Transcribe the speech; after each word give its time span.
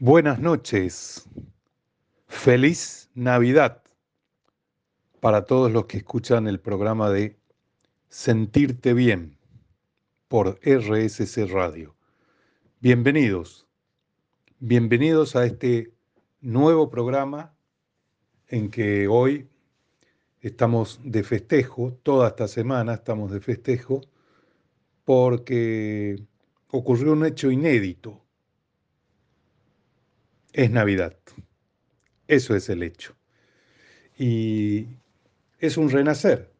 Buenas 0.00 0.38
noches. 0.38 1.28
Feliz 2.28 3.10
Navidad 3.16 3.82
para 5.18 5.44
todos 5.44 5.72
los 5.72 5.86
que 5.86 5.96
escuchan 5.96 6.46
el 6.46 6.60
programa 6.60 7.10
de 7.10 7.36
Sentirte 8.08 8.94
Bien 8.94 9.36
por 10.28 10.60
RSC 10.62 11.46
Radio. 11.50 11.96
Bienvenidos. 12.78 13.66
Bienvenidos 14.60 15.34
a 15.34 15.44
este 15.44 15.92
nuevo 16.40 16.90
programa 16.90 17.52
en 18.46 18.70
que 18.70 19.08
hoy 19.08 19.48
estamos 20.42 21.00
de 21.02 21.24
festejo, 21.24 21.98
toda 22.04 22.28
esta 22.28 22.46
semana 22.46 22.94
estamos 22.94 23.32
de 23.32 23.40
festejo, 23.40 24.02
porque 25.04 26.22
ocurrió 26.68 27.14
un 27.14 27.26
hecho 27.26 27.50
inédito 27.50 28.27
es 30.52 30.70
Navidad. 30.70 31.16
Eso 32.26 32.54
es 32.54 32.68
el 32.68 32.82
hecho. 32.82 33.14
Y 34.18 34.86
es 35.58 35.76
un 35.76 35.90
renacer, 35.90 36.52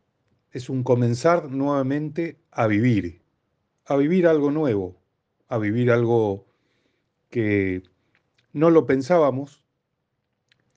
es 0.52 0.68
un 0.68 0.82
comenzar 0.82 1.50
nuevamente 1.50 2.38
a 2.50 2.66
vivir, 2.66 3.20
a 3.84 3.96
vivir 3.96 4.26
algo 4.26 4.50
nuevo, 4.50 5.00
a 5.48 5.58
vivir 5.58 5.90
algo 5.90 6.46
que 7.30 7.82
no 8.52 8.70
lo 8.70 8.86
pensábamos, 8.86 9.62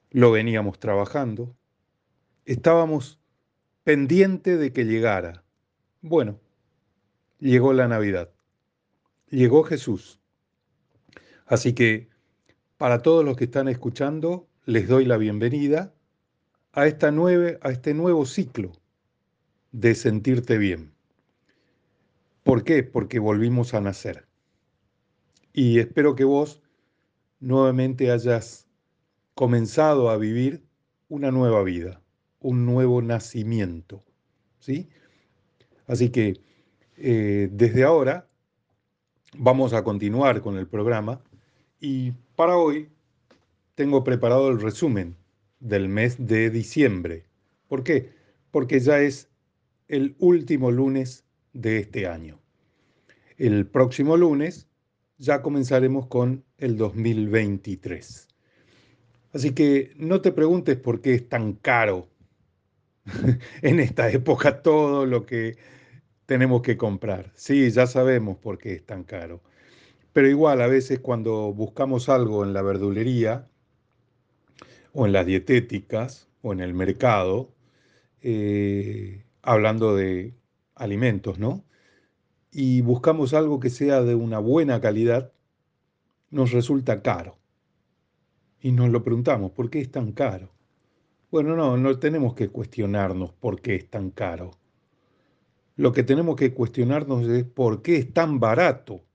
lo 0.09 0.31
veníamos 0.31 0.79
trabajando, 0.79 1.55
estábamos 2.45 3.20
pendiente 3.84 4.57
de 4.57 4.73
que 4.73 4.85
llegara. 4.85 5.43
Bueno, 6.01 6.39
llegó 7.39 7.73
la 7.73 7.87
Navidad, 7.87 8.29
llegó 9.29 9.63
Jesús. 9.63 10.20
Así 11.45 11.73
que 11.73 12.10
para 12.81 13.03
todos 13.03 13.23
los 13.23 13.38
que 13.38 13.44
están 13.44 13.68
escuchando, 13.68 14.48
les 14.65 14.87
doy 14.87 15.05
la 15.05 15.18
bienvenida 15.18 15.93
a, 16.71 16.88
esta 16.88 17.10
a 17.10 17.70
este 17.70 17.93
nuevo 17.93 18.26
ciclo 18.26 18.71
de 19.71 19.93
sentirte 19.93 20.57
bien. 20.57 20.91
¿Por 22.41 22.63
qué? 22.63 22.82
Porque 22.82 23.20
volvimos 23.20 23.76
a 23.76 23.82
nacer. 23.82 24.26
Y 25.54 25.77
espero 25.77 26.15
que 26.15 26.23
vos 26.23 26.63
nuevamente 27.40 28.10
hayas 28.10 28.68
comenzado 29.35 30.10
a 30.10 30.18
vivir 30.18 30.63
una 31.07 31.29
nueva 31.29 31.62
vida, 31.62 32.01
un 32.40 32.66
nuevo 32.66 33.04
nacimiento. 33.04 34.04
¿sí? 34.57 34.90
Así 35.85 36.10
que 36.10 36.41
eh, 36.98 37.48
desde 37.51 37.84
ahora 37.84 38.27
vamos 39.38 39.73
a 39.73 39.84
continuar 39.84 40.41
con 40.41 40.57
el 40.57 40.66
programa 40.66 41.21
y 41.79 42.13
para 42.41 42.57
hoy 42.57 42.89
tengo 43.75 44.03
preparado 44.03 44.49
el 44.49 44.59
resumen 44.59 45.15
del 45.59 45.87
mes 45.87 46.15
de 46.17 46.49
diciembre. 46.49 47.27
¿Por 47.67 47.83
qué? 47.83 48.13
Porque 48.49 48.79
ya 48.79 48.99
es 48.99 49.29
el 49.87 50.15
último 50.17 50.71
lunes 50.71 51.23
de 51.53 51.77
este 51.77 52.07
año. 52.07 52.39
El 53.37 53.67
próximo 53.67 54.17
lunes 54.17 54.67
ya 55.20 55.43
comenzaremos 55.43 56.07
con 56.07 56.43
el 56.57 56.77
2023. 56.77 58.27
Así 59.33 59.51
que 59.51 59.91
no 59.95 60.21
te 60.21 60.31
preguntes 60.31 60.77
por 60.77 60.99
qué 60.99 61.13
es 61.13 61.29
tan 61.29 61.53
caro 61.53 62.09
en 63.61 63.79
esta 63.79 64.09
época 64.09 64.63
todo 64.63 65.05
lo 65.05 65.28
que 65.28 65.57
tenemos 66.25 66.63
que 66.63 66.75
comprar. 66.75 67.31
Sí, 67.35 67.69
ya 67.69 67.85
sabemos 67.85 68.39
por 68.39 68.57
qué 68.57 68.73
es 68.73 68.83
tan 68.83 69.03
caro. 69.03 69.44
Pero 70.13 70.28
igual 70.28 70.62
a 70.62 70.67
veces 70.67 71.00
cuando 71.00 71.53
buscamos 71.53 72.09
algo 72.09 72.44
en 72.44 72.53
la 72.53 72.62
verdulería 72.62 73.47
o 74.94 75.06
en 75.06 75.13
las 75.13 75.25
dietéticas 75.25 76.28
o 76.41 76.51
en 76.51 76.59
el 76.59 76.73
mercado, 76.73 77.53
eh, 78.22 79.23
hablando 79.41 79.95
de 79.95 80.33
alimentos, 80.75 81.39
¿no? 81.39 81.63
Y 82.51 82.81
buscamos 82.81 83.33
algo 83.33 83.59
que 83.59 83.69
sea 83.69 84.01
de 84.01 84.16
una 84.16 84.39
buena 84.39 84.81
calidad, 84.81 85.31
nos 86.29 86.51
resulta 86.51 87.01
caro. 87.01 87.38
Y 88.59 88.73
nos 88.73 88.89
lo 88.89 89.03
preguntamos, 89.03 89.51
¿por 89.51 89.69
qué 89.69 89.79
es 89.79 89.91
tan 89.91 90.11
caro? 90.11 90.51
Bueno, 91.31 91.55
no, 91.55 91.78
no 91.78 91.97
tenemos 91.99 92.35
que 92.35 92.49
cuestionarnos 92.49 93.31
por 93.31 93.61
qué 93.61 93.75
es 93.75 93.89
tan 93.89 94.11
caro. 94.11 94.51
Lo 95.78 95.93
que 95.93 96.03
tenemos 96.03 96.35
que 96.35 96.53
cuestionarnos 96.53 97.28
es 97.29 97.45
por 97.45 97.81
qué 97.81 97.95
es 97.95 98.13
tan 98.13 98.39
barato 98.41 99.05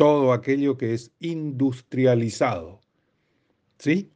todo 0.00 0.32
aquello 0.32 0.78
que 0.78 0.94
es 0.94 1.12
industrializado. 1.20 2.80
¿Sí? 3.78 4.10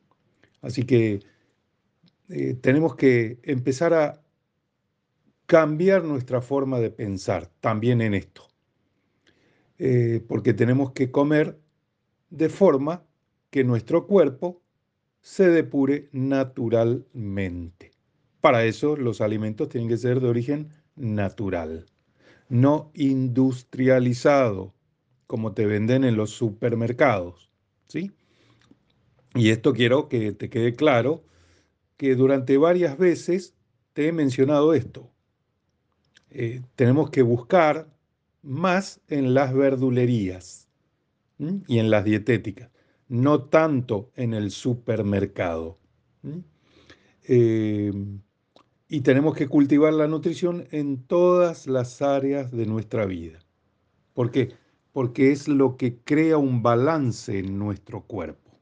Así 0.62 0.84
que 0.84 1.21
eh, 2.31 2.55
tenemos 2.55 2.97
que 2.97 3.39
empezar 3.43 3.93
a 3.93 4.22
cambiar 5.45 6.03
nuestra 6.03 6.41
forma 6.41 6.81
de 6.81 6.89
pensar 6.89 7.50
también 7.61 8.00
en 8.00 8.15
esto. 8.15 8.49
Eh, 9.77 10.25
porque 10.27 10.55
tenemos 10.55 10.93
que 10.93 11.11
comer 11.11 11.61
de 12.31 12.49
forma 12.49 13.05
que 13.51 13.62
nuestro 13.62 14.06
cuerpo 14.06 14.62
se 15.21 15.51
depure 15.51 16.09
naturalmente. 16.12 17.91
Para 18.41 18.65
eso 18.65 18.97
los 18.97 19.21
alimentos 19.21 19.69
tienen 19.69 19.91
que 19.91 19.99
ser 19.99 20.21
de 20.21 20.28
origen 20.28 20.71
natural, 20.97 21.84
no 22.49 22.91
industrializado, 22.95 24.74
como 25.27 25.53
te 25.53 25.67
venden 25.67 26.05
en 26.05 26.17
los 26.17 26.31
supermercados. 26.31 27.51
¿sí? 27.87 28.12
Y 29.35 29.51
esto 29.51 29.73
quiero 29.73 30.09
que 30.09 30.33
te 30.33 30.49
quede 30.49 30.75
claro, 30.75 31.25
que 31.97 32.15
durante 32.15 32.57
varias 32.59 32.99
veces 32.99 33.55
te 33.93 34.09
he 34.09 34.13
mencionado 34.13 34.75
esto. 34.75 35.11
Eh, 36.31 36.63
tenemos 36.77 37.11
que 37.11 37.23
buscar 37.23 37.89
más 38.43 39.01
en 39.09 39.34
las 39.34 39.55
verdulerías 39.55 40.69
y 41.67 41.79
en 41.79 41.91
las 41.91 42.05
dietéticas, 42.05 42.71
no 43.09 43.45
tanto 43.45 44.11
en 44.15 44.34
el 44.34 44.51
supermercado. 44.51 45.79
Eh, 47.25 47.93
y 48.89 49.01
tenemos 49.01 49.34
que 49.34 49.49
cultivar 49.49 49.93
la 49.93 50.07
nutrición 50.07 50.69
en 50.71 51.03
todas 51.05 51.67
las 51.67 52.03
áreas 52.03 52.51
de 52.51 52.67
nuestra 52.67 53.07
vida. 53.07 53.41
¿Por 54.13 54.31
qué? 54.31 54.55
Porque 54.94 55.32
es 55.32 55.49
lo 55.49 55.77
que 55.77 55.99
crea 56.05 56.38
un 56.38 56.62
balance 56.62 57.37
en 57.37 57.59
nuestro 57.59 58.03
cuerpo. 58.03 58.53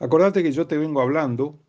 Acordate 0.00 0.42
que 0.42 0.50
yo 0.50 0.66
te 0.66 0.76
vengo 0.76 1.00
hablando 1.00 1.60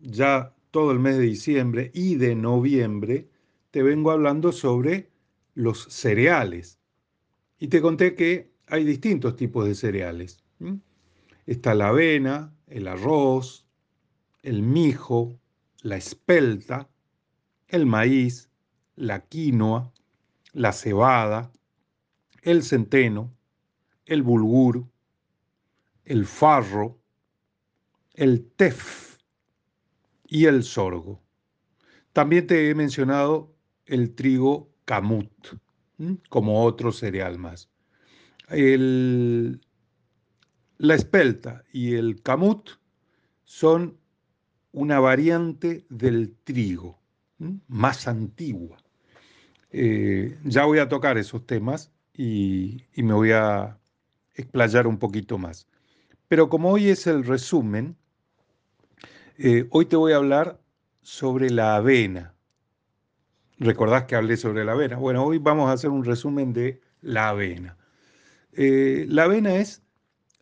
ya 0.00 0.54
todo 0.70 0.90
el 0.90 0.98
mes 0.98 1.18
de 1.18 1.24
diciembre 1.24 1.90
y 1.92 2.14
de 2.14 2.34
noviembre, 2.34 3.28
te 3.70 3.82
vengo 3.82 4.10
hablando 4.10 4.50
sobre 4.50 5.10
los 5.52 5.84
cereales. 5.90 6.78
Y 7.58 7.68
te 7.68 7.82
conté 7.82 8.14
que 8.14 8.50
hay 8.66 8.84
distintos 8.84 9.36
tipos 9.36 9.66
de 9.66 9.74
cereales. 9.74 10.42
Está 11.44 11.74
la 11.74 11.88
avena, 11.88 12.56
el 12.66 12.88
arroz, 12.88 13.66
el 14.42 14.62
mijo, 14.62 15.38
la 15.82 15.98
espelta, 15.98 16.88
el 17.68 17.84
maíz, 17.84 18.48
la 18.96 19.20
quinoa, 19.20 19.92
la 20.54 20.72
cebada, 20.72 21.52
el 22.44 22.62
centeno, 22.62 23.34
el 24.04 24.22
bulgur, 24.22 24.86
el 26.04 26.26
farro, 26.26 27.00
el 28.12 28.44
tef 28.56 29.18
y 30.26 30.44
el 30.44 30.62
sorgo. 30.62 31.22
También 32.12 32.46
te 32.46 32.68
he 32.68 32.74
mencionado 32.74 33.54
el 33.86 34.14
trigo 34.14 34.70
camut 34.84 35.32
como 36.28 36.64
otro 36.64 36.92
cereal 36.92 37.38
más. 37.38 37.70
la 40.76 40.94
espelta 40.94 41.64
y 41.72 41.94
el 41.94 42.20
camut 42.20 42.70
son 43.44 43.96
una 44.72 45.00
variante 45.00 45.86
del 45.88 46.34
trigo, 46.44 47.00
más 47.68 48.06
antigua. 48.06 48.76
Eh, 49.70 50.38
ya 50.44 50.66
voy 50.66 50.78
a 50.78 50.88
tocar 50.88 51.16
esos 51.16 51.46
temas 51.46 51.90
y, 52.16 52.84
me 52.96 53.12
voy 53.12 53.32
a 53.32 53.78
explayar 54.34 54.86
un 54.86 54.98
poquito 54.98 55.38
más. 55.38 55.66
Pero 56.28 56.48
como 56.48 56.70
hoy 56.70 56.88
es 56.88 57.06
el 57.06 57.24
resumen, 57.24 57.96
eh, 59.36 59.66
hoy 59.70 59.86
te 59.86 59.96
voy 59.96 60.12
a 60.12 60.16
hablar 60.16 60.60
sobre 61.02 61.50
la 61.50 61.76
avena. 61.76 62.34
¿Recordás 63.58 64.04
que 64.04 64.16
hablé 64.16 64.36
sobre 64.36 64.64
la 64.64 64.72
avena? 64.72 64.96
Bueno, 64.96 65.24
hoy 65.24 65.38
vamos 65.38 65.68
a 65.68 65.72
hacer 65.72 65.90
un 65.90 66.04
resumen 66.04 66.52
de 66.52 66.80
la 67.02 67.30
avena. 67.30 67.76
Eh, 68.52 69.06
la 69.08 69.24
avena 69.24 69.56
es 69.56 69.82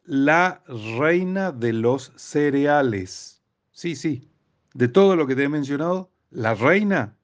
la 0.05 0.63
reina 0.99 1.53
de 1.53 1.73
los 1.73 2.13
cereales. 2.17 3.43
Sí, 3.73 3.97
sí, 3.97 4.31
de 4.75 4.89
todo 4.89 5.17
lo 5.17 5.27
que 5.27 5.35
te 5.35 5.45
he 5.45 5.49
mencionado, 5.49 6.11
la 6.31 6.55
reina 6.55 7.17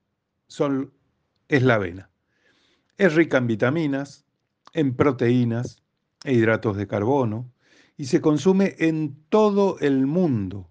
es 1.47 1.63
la 1.63 1.75
avena. 1.75 2.09
Es 2.97 3.15
rica 3.15 3.37
en 3.37 3.47
vitaminas, 3.47 4.25
en 4.73 4.95
proteínas 4.95 5.81
e 6.23 6.33
hidratos 6.33 6.77
de 6.77 6.87
carbono 6.87 7.51
y 7.97 8.05
se 8.05 8.21
consume 8.21 8.75
en 8.79 9.17
todo 9.29 9.77
el 9.79 10.05
mundo 10.05 10.69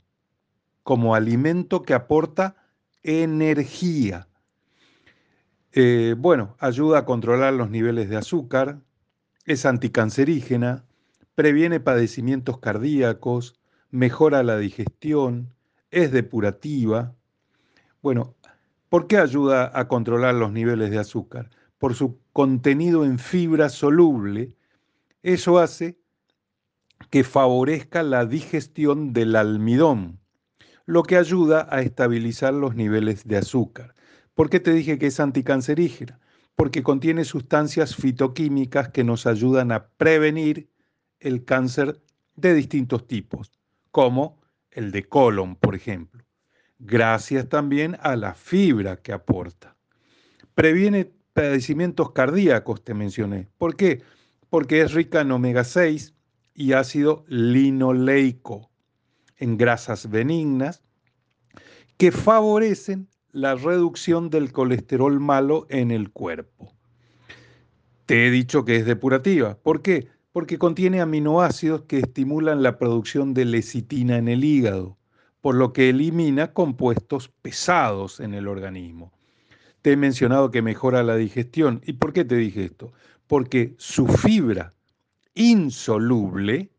como 0.83 1.15
alimento 1.15 1.83
que 1.83 1.93
aporta 1.93 2.57
energía. 3.03 4.29
Eh, 5.73 6.15
bueno, 6.17 6.57
ayuda 6.59 7.01
a 7.01 7.05
controlar 7.05 7.53
los 7.53 7.71
niveles 7.71 8.09
de 8.09 8.17
azúcar, 8.17 8.81
es 9.45 9.67
anticancerígena, 9.67 10.85
previene 11.35 11.81
padecimientos 11.81 12.59
cardíacos, 12.59 13.61
mejora 13.91 14.43
la 14.43 14.59
digestión, 14.59 15.53
es 15.91 16.11
depurativa. 16.11 17.15
Bueno, 18.03 18.35
¿por 18.89 19.07
qué 19.07 19.19
ayuda 19.19 19.71
a 19.73 19.89
controlar 19.89 20.35
los 20.35 20.53
niveles 20.53 20.91
de 20.91 20.99
azúcar? 20.99 21.51
Por 21.79 21.95
su 21.95 22.19
contenido 22.39 23.05
en 23.05 23.19
fibra 23.19 23.69
soluble. 23.69 24.55
Eso 25.25 25.59
hace 25.59 25.99
que 27.11 27.25
favorezca 27.25 28.05
la 28.05 28.27
digestión 28.27 29.13
del 29.13 29.35
almidón, 29.35 30.21
lo 30.87 31.03
que 31.03 31.17
ayuda 31.17 31.67
a 31.69 31.81
estabilizar 31.83 32.55
los 32.55 32.77
niveles 32.77 33.27
de 33.27 33.39
azúcar. 33.39 33.93
¿Por 34.35 34.51
qué 34.51 34.61
te 34.61 34.73
dije 34.73 35.01
que 35.01 35.09
es 35.09 35.19
anticancerígena? 35.19 36.21
Porque 36.55 36.85
contiene 36.85 37.25
sustancias 37.25 37.97
fitoquímicas 37.97 38.91
que 38.91 39.03
nos 39.03 39.27
ayudan 39.27 39.73
a 39.73 39.89
prevenir 39.89 40.71
el 41.19 41.45
cáncer 41.45 42.01
de 42.37 42.55
distintos 42.55 43.09
tipos, 43.09 43.51
como 43.91 44.41
el 44.71 44.93
de 44.93 45.09
colon, 45.09 45.57
por 45.57 45.75
ejemplo, 45.75 46.25
gracias 46.79 47.49
también 47.49 47.97
a 48.01 48.15
la 48.15 48.35
fibra 48.35 48.99
que 49.03 49.13
aporta. 49.13 49.75
Previene 50.55 51.18
padecimientos 51.39 52.11
cardíacos, 52.11 52.83
te 52.83 52.95
mencioné. 52.95 53.47
¿Por 53.59 53.77
qué? 53.77 54.03
Porque 54.51 54.81
es 54.81 54.93
rica 54.93 55.21
en 55.21 55.31
omega 55.31 55.63
6 55.63 56.13
y 56.53 56.73
ácido 56.73 57.25
linoleico, 57.29 58.71
en 59.37 59.57
grasas 59.57 60.11
benignas, 60.11 60.83
que 61.97 62.11
favorecen 62.11 63.09
la 63.31 63.55
reducción 63.55 64.31
del 64.31 64.51
colesterol 64.51 65.21
malo 65.21 65.67
en 65.71 65.93
el 65.93 66.11
cuerpo. 66.11 66.75
Te 68.07 68.27
he 68.27 68.31
dicho 68.33 68.65
que 68.65 68.75
es 68.75 68.85
depurativa. 68.85 69.57
¿Por 69.59 69.81
qué? 69.81 70.09
Porque 70.33 70.59
contiene 70.59 71.01
aminoácidos 71.01 71.83
que 71.83 71.99
estimulan 71.99 72.65
la 72.65 72.79
producción 72.79 73.33
de 73.33 73.45
lecitina 73.45 74.17
en 74.17 74.27
el 74.27 74.43
hígado, 74.43 74.99
por 75.41 75.55
lo 75.55 75.73
que 75.73 75.91
elimina 75.91 76.53
compuestos 76.53 77.29
pesados 77.29 78.19
en 78.19 78.35
el 78.35 78.49
organismo. 78.49 79.13
Te 79.83 79.93
he 79.93 79.97
mencionado 79.97 80.51
que 80.51 80.63
mejora 80.63 81.03
la 81.03 81.17
digestión. 81.17 81.81
¿Y 81.85 81.95
por 81.95 82.13
qué 82.13 82.25
te 82.25 82.37
dije 82.37 82.65
esto? 82.65 82.93
Porque 83.27 83.75
su 83.79 84.07
fibra 84.07 84.75
insoluble 85.35 86.71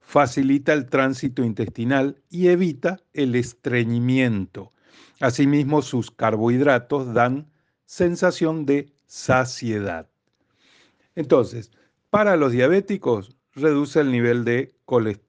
facilita 0.00 0.72
el 0.72 0.86
tránsito 0.86 1.42
intestinal 1.42 2.20
y 2.28 2.48
evita 2.48 3.00
el 3.12 3.34
estreñimiento. 3.34 4.72
Asimismo, 5.20 5.80
sus 5.80 6.10
carbohidratos 6.10 7.14
dan 7.14 7.50
sensación 7.86 8.66
de 8.66 8.92
saciedad. 9.06 10.08
Entonces, 11.14 11.70
para 12.10 12.36
los 12.36 12.52
diabéticos, 12.52 13.36
reduce 13.54 14.00
el 14.00 14.10
nivel 14.10 14.44
de, 14.44 14.74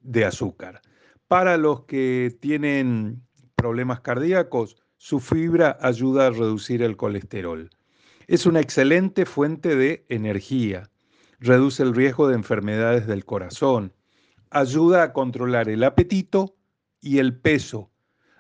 de 0.01 0.25
azúcar. 0.25 0.81
Para 1.27 1.57
los 1.57 1.85
que 1.85 2.35
tienen 2.39 3.23
problemas 3.55 4.01
cardíacos, 4.01 4.77
su 4.97 5.19
fibra 5.19 5.77
ayuda 5.81 6.27
a 6.27 6.29
reducir 6.31 6.81
el 6.81 6.97
colesterol. 6.97 7.69
Es 8.27 8.45
una 8.45 8.59
excelente 8.59 9.25
fuente 9.25 9.75
de 9.75 10.05
energía. 10.09 10.89
Reduce 11.39 11.83
el 11.83 11.93
riesgo 11.93 12.27
de 12.27 12.35
enfermedades 12.35 13.05
del 13.05 13.25
corazón. 13.25 13.93
Ayuda 14.49 15.03
a 15.03 15.13
controlar 15.13 15.69
el 15.69 15.83
apetito 15.83 16.55
y 17.01 17.19
el 17.19 17.37
peso. 17.37 17.91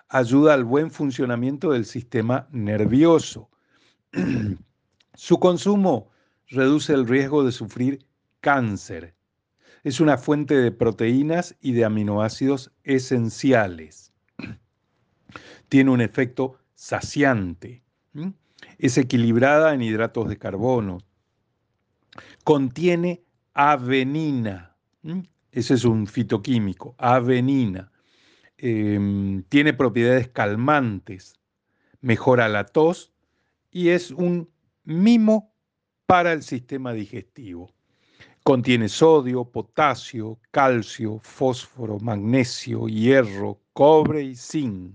Ayuda 0.07 0.53
al 0.53 0.63
buen 0.63 0.89
funcionamiento 0.89 1.71
del 1.71 1.85
sistema 1.85 2.47
nervioso. 2.51 3.49
Su 5.13 5.39
consumo 5.39 6.09
reduce 6.47 6.93
el 6.93 7.07
riesgo 7.07 7.43
de 7.43 7.51
sufrir 7.51 8.07
cáncer. 8.39 9.15
Es 9.83 9.99
una 9.99 10.17
fuente 10.17 10.55
de 10.55 10.71
proteínas 10.71 11.55
y 11.61 11.73
de 11.73 11.85
aminoácidos 11.85 12.71
esenciales. 12.83 14.04
Tiene 15.69 15.91
un 15.91 16.01
efecto 16.01 16.57
saciante. 16.73 17.83
Es 18.77 18.97
equilibrada 18.97 19.73
en 19.73 19.81
hidratos 19.81 20.29
de 20.29 20.37
carbono. 20.37 20.99
Contiene 22.43 23.23
avenina. 23.53 24.75
Ese 25.51 25.73
es 25.73 25.85
un 25.85 26.07
fitoquímico, 26.07 26.95
avenina. 26.97 27.91
Em, 28.57 29.43
tiene 29.43 29.73
propiedades 29.73 30.29
calmantes, 30.29 31.33
mejora 32.01 32.47
la 32.47 32.65
tos 32.65 33.11
y 33.69 33.89
es 33.89 34.11
un 34.11 34.49
mimo 34.85 35.53
para 36.05 36.31
el 36.33 36.43
sistema 36.43 36.93
digestivo. 36.93 37.73
Contiene 38.43 38.89
sodio, 38.89 39.43
potasio, 39.43 40.39
calcio, 40.51 41.19
fósforo, 41.19 41.99
magnesio, 41.99 42.87
hierro, 42.87 43.59
cobre 43.73 44.23
y 44.23 44.35
zinc. 44.35 44.93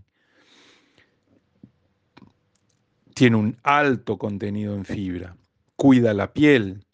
Tiene 3.20 3.36
un 3.36 3.58
alto 3.64 4.16
contenido 4.16 4.74
en 4.74 4.86
fibra. 4.86 5.36
Cuida 5.76 6.14
la 6.14 6.32
piel. 6.32 6.86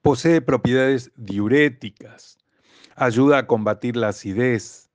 Posee 0.00 0.40
propiedades 0.40 1.12
diuréticas. 1.14 2.38
Ayuda 2.96 3.38
a 3.38 3.46
combatir 3.46 3.96
la 3.96 4.08
acidez, 4.08 4.90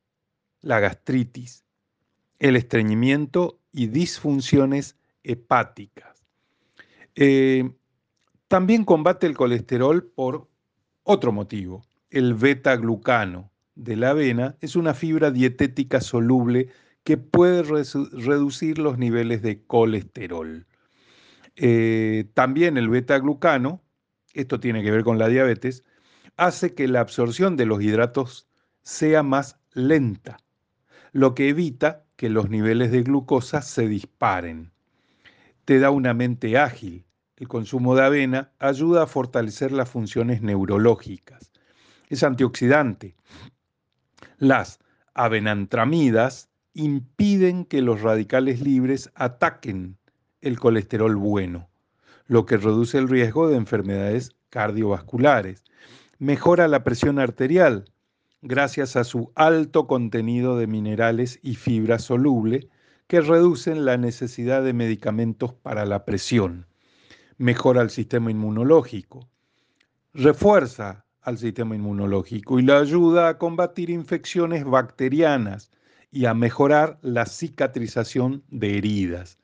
la 0.60 0.82
gastritis, 0.82 1.64
el 2.40 2.58
estreñimiento 2.58 3.62
y 3.72 3.88
disfunciones 3.88 4.98
hepáticas. 5.24 6.26
Eh, 7.16 7.72
también 8.50 8.84
combate 8.84 9.28
el 9.28 9.38
colesterol 9.38 10.12
por 10.14 10.50
otro 11.04 11.32
motivo. 11.32 11.86
El 12.10 12.34
beta-glucano 12.34 13.50
de 13.76 13.96
la 13.96 14.10
avena 14.10 14.58
es 14.60 14.76
una 14.76 14.94
fibra 14.94 15.32
dietética 15.32 16.02
soluble 16.02 16.68
que 17.08 17.16
puede 17.16 17.64
reducir 17.64 18.80
los 18.80 18.98
niveles 18.98 19.42
de 19.42 19.64
colesterol. 19.64 20.68
Eh, 21.56 22.26
también 22.34 22.76
el 22.76 22.90
beta-glucano, 22.90 23.82
esto 24.34 24.60
tiene 24.60 24.84
que 24.84 24.92
ver 24.92 25.06
con 25.06 25.18
la 25.18 25.30
diabetes, 25.30 25.86
hace 26.36 26.76
que 26.76 26.86
la 26.90 27.00
absorción 27.00 27.56
de 27.56 27.66
los 27.66 27.82
hidratos 27.82 28.50
sea 28.82 29.24
más 29.24 29.58
lenta, 29.72 30.36
lo 31.14 31.34
que 31.34 31.48
evita 31.48 32.04
que 32.18 32.28
los 32.28 32.50
niveles 32.50 32.92
de 32.92 33.04
glucosa 33.04 33.62
se 33.62 33.88
disparen. 33.88 34.74
Te 35.64 35.80
da 35.80 35.92
una 35.92 36.14
mente 36.14 36.58
ágil, 36.58 37.06
el 37.38 37.48
consumo 37.48 37.96
de 37.96 38.04
avena 38.04 38.52
ayuda 38.60 39.04
a 39.04 39.08
fortalecer 39.08 39.72
las 39.72 39.90
funciones 39.90 40.42
neurológicas. 40.42 41.54
Es 42.10 42.22
antioxidante. 42.24 43.16
Las 44.40 44.80
avenantramidas 45.14 46.50
impiden 46.78 47.66
que 47.66 47.82
los 47.82 48.02
radicales 48.02 48.62
libres 48.62 49.12
ataquen 49.16 49.98
el 50.42 50.60
colesterol 50.60 51.16
bueno, 51.16 51.70
lo 52.28 52.46
que 52.46 52.58
reduce 52.58 52.98
el 52.98 53.10
riesgo 53.10 53.50
de 53.50 53.58
enfermedades 53.58 54.32
cardiovasculares. 54.50 55.64
Mejora 56.20 56.68
la 56.68 56.84
presión 56.84 57.20
arterial 57.20 57.92
gracias 58.42 58.96
a 58.96 59.04
su 59.04 59.32
alto 59.36 59.88
contenido 59.88 60.58
de 60.58 60.68
minerales 60.68 61.40
y 61.42 61.56
fibra 61.56 62.00
soluble 62.00 62.70
que 63.08 63.22
reducen 63.22 63.84
la 63.84 63.98
necesidad 63.98 64.64
de 64.64 64.74
medicamentos 64.74 65.54
para 65.54 65.86
la 65.86 66.06
presión 66.06 66.68
mejora 67.38 67.82
el 67.82 67.90
sistema 67.90 68.32
inmunológico, 68.32 69.30
refuerza 70.14 71.06
al 71.22 71.38
sistema 71.38 71.76
inmunológico 71.76 72.60
y 72.60 72.64
le 72.64 72.74
ayuda 72.74 73.30
a 73.30 73.38
combatir 73.38 73.90
infecciones 73.90 74.66
bacterianas 74.66 75.72
y 76.12 76.26
a 76.26 76.34
mejorar 76.34 77.00
la 77.02 77.26
cicatrización 77.26 78.44
de 78.50 78.78
heridas. 78.78 79.38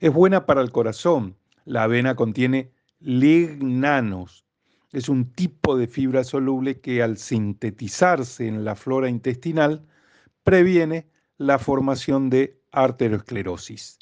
Es 0.00 0.12
buena 0.12 0.46
para 0.46 0.60
el 0.60 0.70
corazón. 0.70 1.36
La 1.64 1.84
avena 1.84 2.14
contiene 2.14 2.70
lignanos. 3.00 4.44
Es 4.92 5.08
un 5.08 5.30
tipo 5.32 5.76
de 5.76 5.86
fibra 5.86 6.24
soluble 6.24 6.80
que 6.80 7.02
al 7.02 7.18
sintetizarse 7.18 8.46
en 8.46 8.64
la 8.64 8.76
flora 8.76 9.08
intestinal 9.08 9.84
previene 10.44 11.08
la 11.36 11.58
formación 11.58 12.30
de 12.30 12.60
arteriosclerosis 12.70 13.98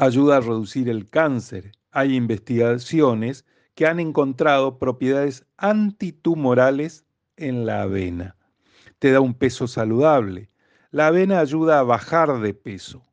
ayuda 0.00 0.38
a 0.38 0.40
reducir 0.40 0.88
el 0.88 1.10
cáncer. 1.10 1.72
Hay 1.90 2.16
investigaciones 2.16 3.44
que 3.74 3.86
han 3.86 4.00
encontrado 4.00 4.78
propiedades 4.78 5.44
antitumorales 5.58 7.04
en 7.36 7.66
la 7.66 7.82
avena. 7.82 8.34
Te 9.00 9.10
da 9.10 9.20
un 9.20 9.34
peso 9.34 9.66
saludable. 9.66 10.50
La 10.92 11.08
avena 11.08 11.40
ayuda 11.40 11.80
a 11.80 11.82
bajar 11.82 12.40
de 12.40 12.54
peso 12.54 13.04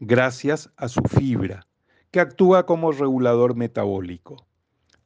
gracias 0.00 0.70
a 0.76 0.88
su 0.88 1.02
fibra, 1.02 1.66
que 2.10 2.20
actúa 2.20 2.66
como 2.66 2.92
regulador 2.92 3.54
metabólico. 3.54 4.46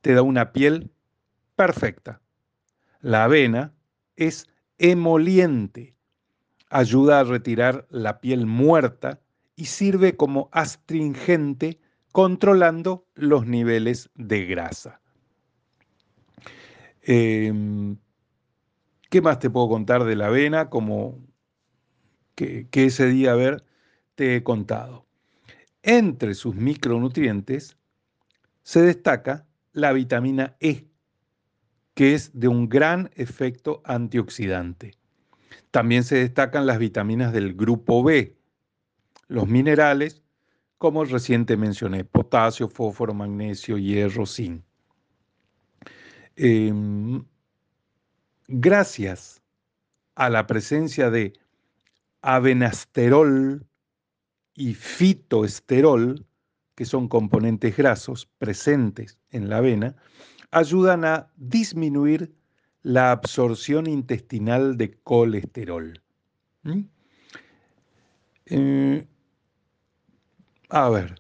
Te 0.00 0.14
da 0.14 0.22
una 0.22 0.52
piel 0.52 0.90
perfecta. 1.56 2.20
La 3.00 3.25
avena 3.25 3.72
es 4.16 4.49
emoliente, 4.78 5.94
ayuda 6.68 7.20
a 7.20 7.25
retirar 7.25 7.87
la 7.90 8.20
piel 8.20 8.46
muerta 8.46 9.20
y 9.56 9.66
sirve 9.66 10.16
como 10.16 10.49
astringente 10.52 11.80
controlando 12.12 13.04
los 13.14 13.46
niveles 13.46 14.10
de 14.14 14.46
grasa. 14.46 15.00
Em, 17.02 17.96
¿Qué 19.10 19.20
más 19.20 19.40
te 19.40 19.50
puedo 19.50 19.68
contar 19.68 20.04
de 20.04 20.14
la 20.14 20.28
avena? 20.28 20.70
Como 20.70 21.18
que, 22.36 22.68
ese 22.72 23.06
día, 23.08 23.32
a 23.32 23.34
ver, 23.34 23.64
te 24.14 24.36
he 24.36 24.42
contado. 24.44 25.04
Entre 25.82 26.34
sus 26.34 26.54
micronutrientes 26.54 27.76
se 28.62 28.82
destaca 28.82 29.48
la 29.72 29.92
vitamina 29.92 30.56
E, 30.60 30.86
que 31.94 32.14
es 32.14 32.38
de 32.38 32.46
un 32.46 32.68
gran 32.68 33.10
efecto 33.14 33.82
antioxidante. 33.84 34.94
También 35.72 36.04
se 36.04 36.16
destacan 36.16 36.66
las 36.66 36.78
vitaminas 36.78 37.32
del 37.32 37.54
grupo 37.54 38.04
B, 38.04 38.38
los 39.26 39.48
minerales, 39.48 40.22
como 40.78 41.04
reciente 41.04 41.56
mencioné, 41.56 42.04
potasio, 42.04 42.68
fósforo, 42.68 43.12
magnesio, 43.12 43.76
hierro, 43.76 44.24
zinc. 44.24 44.62
Em, 46.36 47.24
gracias 48.50 49.42
a 50.16 50.28
la 50.28 50.47
presencia 50.47 51.11
de 51.11 51.33
avenasterol 52.21 53.66
y 54.54 54.75
fitoesterol, 54.75 56.26
que 56.75 56.85
son 56.85 57.09
componentes 57.09 57.76
grasos 57.76 58.28
presentes 58.38 59.19
en 59.30 59.49
la 59.49 59.59
avena, 59.59 59.97
ayudan 60.50 61.04
a 61.04 61.30
disminuir 61.37 62.35
la 62.83 63.12
absorción 63.12 63.87
intestinal 63.87 64.76
de 64.76 64.99
colesterol. 65.02 66.02
¿Mm? 66.62 66.80
Eh, 68.47 69.07
a 70.69 70.88
ver. 70.88 71.14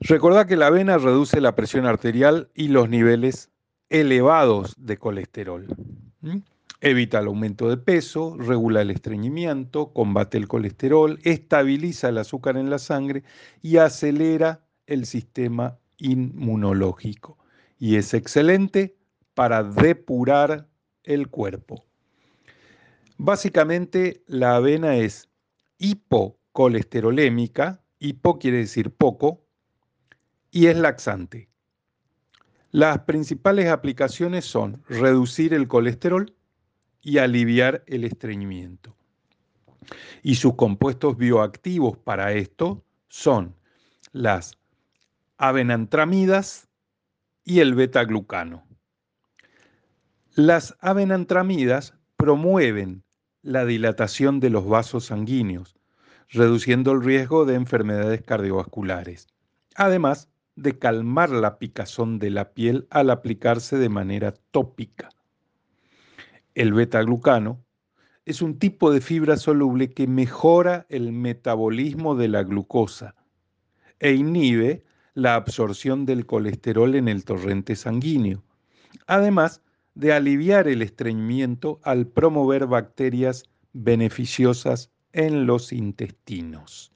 Recordá 0.00 0.46
que 0.46 0.56
la 0.56 0.66
avena 0.66 0.98
reduce 0.98 1.40
la 1.40 1.54
presión 1.54 1.86
arterial 1.86 2.50
y 2.54 2.68
los 2.68 2.88
niveles 2.90 3.50
elevados 3.88 4.74
de 4.78 4.96
colesterol. 4.96 5.66
Evita 6.80 7.20
el 7.20 7.26
aumento 7.26 7.68
de 7.68 7.76
peso, 7.76 8.36
regula 8.36 8.82
el 8.82 8.90
estreñimiento, 8.90 9.92
combate 9.92 10.38
el 10.38 10.48
colesterol, 10.48 11.18
estabiliza 11.24 12.10
el 12.10 12.18
azúcar 12.18 12.56
en 12.56 12.68
la 12.68 12.78
sangre 12.78 13.22
y 13.62 13.78
acelera 13.78 14.66
el 14.86 15.06
sistema 15.06 15.78
inmunológico. 15.98 17.38
Y 17.78 17.96
es 17.96 18.14
excelente 18.14 18.96
para 19.34 19.62
depurar 19.62 20.68
el 21.02 21.28
cuerpo. 21.28 21.84
Básicamente 23.18 24.22
la 24.26 24.56
avena 24.56 24.96
es 24.96 25.28
hipocolesterolémica, 25.78 27.82
hipo 27.98 28.38
quiere 28.38 28.58
decir 28.58 28.90
poco, 28.90 29.42
y 30.50 30.66
es 30.66 30.76
laxante. 30.76 31.48
Las 32.76 32.98
principales 33.04 33.70
aplicaciones 33.70 34.44
son 34.44 34.82
reducir 34.86 35.54
el 35.54 35.66
colesterol, 35.66 36.36
y 37.00 37.16
aliviar 37.16 37.82
el 37.86 38.04
estreñimiento. 38.04 38.94
Y 40.22 40.34
sus 40.34 40.56
compuestos 40.56 41.16
bioactivos 41.16 41.96
para 41.96 42.34
esto 42.34 42.84
son 43.08 43.54
las 44.12 44.58
avenantramidas 45.38 46.68
y 47.44 47.60
el 47.60 47.74
beta-glucano. 47.74 48.66
Las 50.34 50.76
avenantramidas 50.80 51.94
promueven 52.18 53.04
la 53.40 53.64
dilatación 53.64 54.38
de 54.38 54.50
los 54.50 54.68
vasos 54.68 55.06
sanguíneos, 55.06 55.76
reduciendo 56.28 56.92
el 56.92 57.02
riesgo 57.02 57.46
de 57.46 57.54
enfermedades 57.54 58.20
cardiovasculares, 58.20 59.28
además 59.76 60.28
de 60.56 60.78
calmar 60.78 61.30
la 61.30 61.58
picazón 61.58 62.18
de 62.18 62.30
la 62.30 62.52
piel 62.52 62.86
al 62.90 63.10
aplicarse 63.10 63.76
de 63.76 63.88
manera 63.88 64.34
tópica. 64.50 65.10
El 66.54 66.72
beta-glucano 66.72 67.62
es 68.24 68.42
un 68.42 68.58
tipo 68.58 68.90
de 68.90 69.00
fibra 69.00 69.36
soluble 69.36 69.90
que 69.92 70.06
mejora 70.06 70.86
el 70.88 71.12
metabolismo 71.12 72.16
de 72.16 72.28
la 72.28 72.42
glucosa 72.42 73.14
e 74.00 74.14
inhibe 74.14 74.84
la 75.14 75.34
absorción 75.34 76.04
del 76.06 76.26
colesterol 76.26 76.94
en 76.94 77.08
el 77.08 77.24
torrente 77.24 77.76
sanguíneo, 77.76 78.42
además 79.06 79.62
de 79.94 80.12
aliviar 80.12 80.68
el 80.68 80.82
estreñimiento 80.82 81.80
al 81.82 82.06
promover 82.06 82.66
bacterias 82.66 83.44
beneficiosas 83.72 84.90
en 85.12 85.46
los 85.46 85.72
intestinos. 85.72 86.92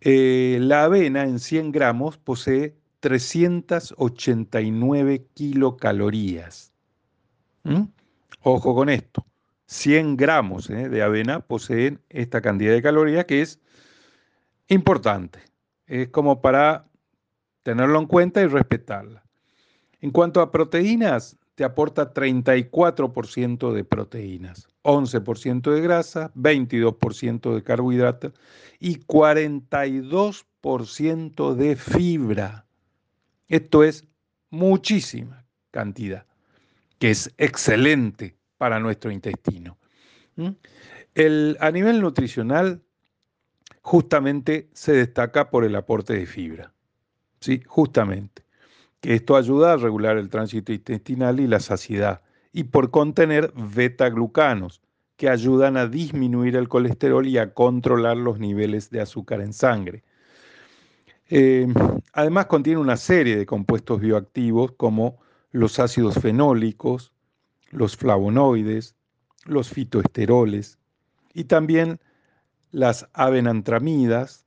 Eh, 0.00 0.56
la 0.60 0.84
avena 0.84 1.24
en 1.24 1.38
100 1.38 1.72
gramos 1.72 2.16
posee 2.16 2.74
389 3.00 5.26
kilocalorías. 5.34 6.72
Ojo 8.42 8.74
con 8.74 8.88
esto, 8.88 9.26
100 9.66 10.16
gramos 10.16 10.70
¿eh? 10.70 10.88
de 10.88 11.02
avena 11.02 11.40
poseen 11.40 12.00
esta 12.08 12.40
cantidad 12.40 12.72
de 12.72 12.80
calorías 12.82 13.26
que 13.26 13.42
es 13.42 13.60
importante. 14.68 15.40
Es 15.86 16.08
como 16.08 16.40
para 16.40 16.86
tenerlo 17.62 17.98
en 17.98 18.06
cuenta 18.06 18.40
y 18.40 18.46
respetarla. 18.46 19.22
En 20.00 20.10
cuanto 20.10 20.40
a 20.40 20.50
proteínas, 20.50 21.36
te 21.60 21.66
aporta 21.66 22.14
34% 22.14 23.74
de 23.74 23.84
proteínas, 23.84 24.66
11% 24.82 25.70
de 25.70 25.82
grasa, 25.82 26.32
22% 26.34 27.54
de 27.54 27.62
carbohidratos 27.62 28.32
y 28.78 29.00
42% 29.00 31.54
de 31.54 31.76
fibra. 31.76 32.64
Esto 33.46 33.84
es 33.84 34.06
muchísima 34.48 35.44
cantidad 35.70 36.24
que 36.98 37.10
es 37.10 37.30
excelente 37.36 38.38
para 38.56 38.80
nuestro 38.80 39.10
intestino. 39.10 39.76
El, 41.14 41.58
a 41.60 41.70
nivel 41.70 42.00
nutricional, 42.00 42.80
justamente 43.82 44.70
se 44.72 44.94
destaca 44.94 45.50
por 45.50 45.64
el 45.64 45.76
aporte 45.76 46.14
de 46.14 46.24
fibra. 46.24 46.72
¿sí? 47.38 47.60
Justamente. 47.66 48.44
Que 49.00 49.14
esto 49.14 49.36
ayuda 49.36 49.72
a 49.72 49.76
regular 49.76 50.16
el 50.16 50.28
tránsito 50.28 50.72
intestinal 50.72 51.40
y 51.40 51.46
la 51.46 51.60
saciedad. 51.60 52.22
Y 52.52 52.64
por 52.64 52.90
contener 52.90 53.52
beta-glucanos, 53.54 54.82
que 55.20 55.28
ayudan 55.28 55.76
a 55.76 55.86
disminuir 55.86 56.56
el 56.56 56.66
colesterol 56.66 57.26
y 57.26 57.36
a 57.36 57.52
controlar 57.52 58.16
los 58.16 58.38
niveles 58.38 58.88
de 58.88 59.02
azúcar 59.02 59.42
en 59.42 59.52
sangre. 59.52 60.02
Eh, 61.28 61.66
además 62.14 62.46
contiene 62.46 62.80
una 62.80 62.96
serie 62.96 63.36
de 63.36 63.44
compuestos 63.44 64.00
bioactivos 64.00 64.72
como 64.72 65.20
los 65.50 65.78
ácidos 65.78 66.14
fenólicos, 66.14 67.12
los 67.70 67.98
flavonoides, 67.98 68.96
los 69.44 69.68
fitoesteroles 69.68 70.78
y 71.34 71.44
también 71.44 72.00
las 72.70 73.06
avenantramidas, 73.12 74.46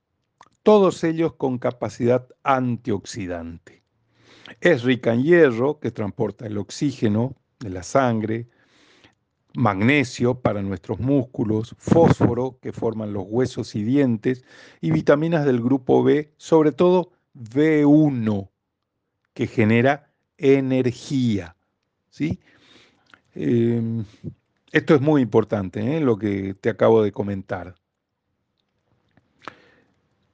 todos 0.63 1.03
ellos 1.03 1.33
con 1.33 1.59
capacidad 1.59 2.27
antioxidante. 2.41 3.82
Es 4.59 4.83
rica 4.83 5.13
en 5.13 5.23
hierro, 5.23 5.79
que 5.79 5.91
transporta 5.91 6.45
el 6.45 6.57
oxígeno 6.57 7.35
de 7.59 7.69
la 7.69 7.83
sangre, 7.83 8.47
magnesio 9.53 10.39
para 10.39 10.61
nuestros 10.61 10.99
músculos, 10.99 11.75
fósforo 11.77 12.57
que 12.61 12.71
forman 12.73 13.13
los 13.13 13.25
huesos 13.27 13.75
y 13.75 13.83
dientes 13.83 14.43
y 14.81 14.91
vitaminas 14.91 15.45
del 15.45 15.61
grupo 15.61 16.03
B, 16.03 16.33
sobre 16.37 16.71
todo 16.71 17.11
B1, 17.35 18.49
que 19.33 19.47
genera 19.47 20.11
energía. 20.37 21.55
¿sí? 22.09 22.39
Em, 23.35 24.03
esto 24.71 24.95
es 24.95 25.01
muy 25.01 25.21
importante, 25.21 25.97
¿eh? 25.97 26.01
lo 26.01 26.17
que 26.17 26.55
te 26.55 26.69
acabo 26.69 27.03
de 27.03 27.11
comentar. 27.11 27.75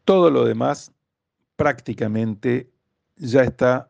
Todo 0.05 0.31
lo 0.31 0.45
demás 0.45 0.91
prácticamente 1.55 2.71
ya 3.17 3.43
está 3.43 3.89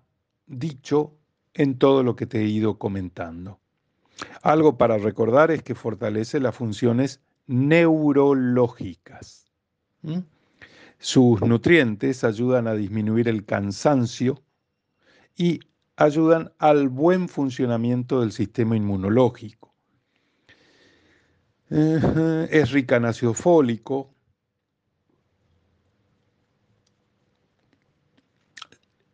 dicho 0.49 1.15
en 1.53 1.77
todo 1.77 2.03
lo 2.03 2.15
que 2.15 2.25
te 2.25 2.41
he 2.41 2.47
ido 2.47 2.77
comentando. 2.77 3.59
Algo 4.41 4.77
para 4.77 4.97
recordar 4.97 5.51
es 5.51 5.63
que 5.63 5.75
fortalece 5.75 6.39
las 6.39 6.55
funciones 6.55 7.21
neurológicas. 7.47 9.45
Sus 10.97 11.41
nutrientes 11.41 12.23
ayudan 12.23 12.67
a 12.67 12.73
disminuir 12.73 13.27
el 13.27 13.45
cansancio 13.45 14.41
y 15.35 15.61
ayudan 15.95 16.51
al 16.57 16.89
buen 16.89 17.29
funcionamiento 17.29 18.21
del 18.21 18.31
sistema 18.31 18.75
inmunológico. 18.75 19.73
Es 21.69 22.71
rica 22.71 22.95
en 22.97 23.05
ácido 23.05 23.33
fólico. 23.33 24.13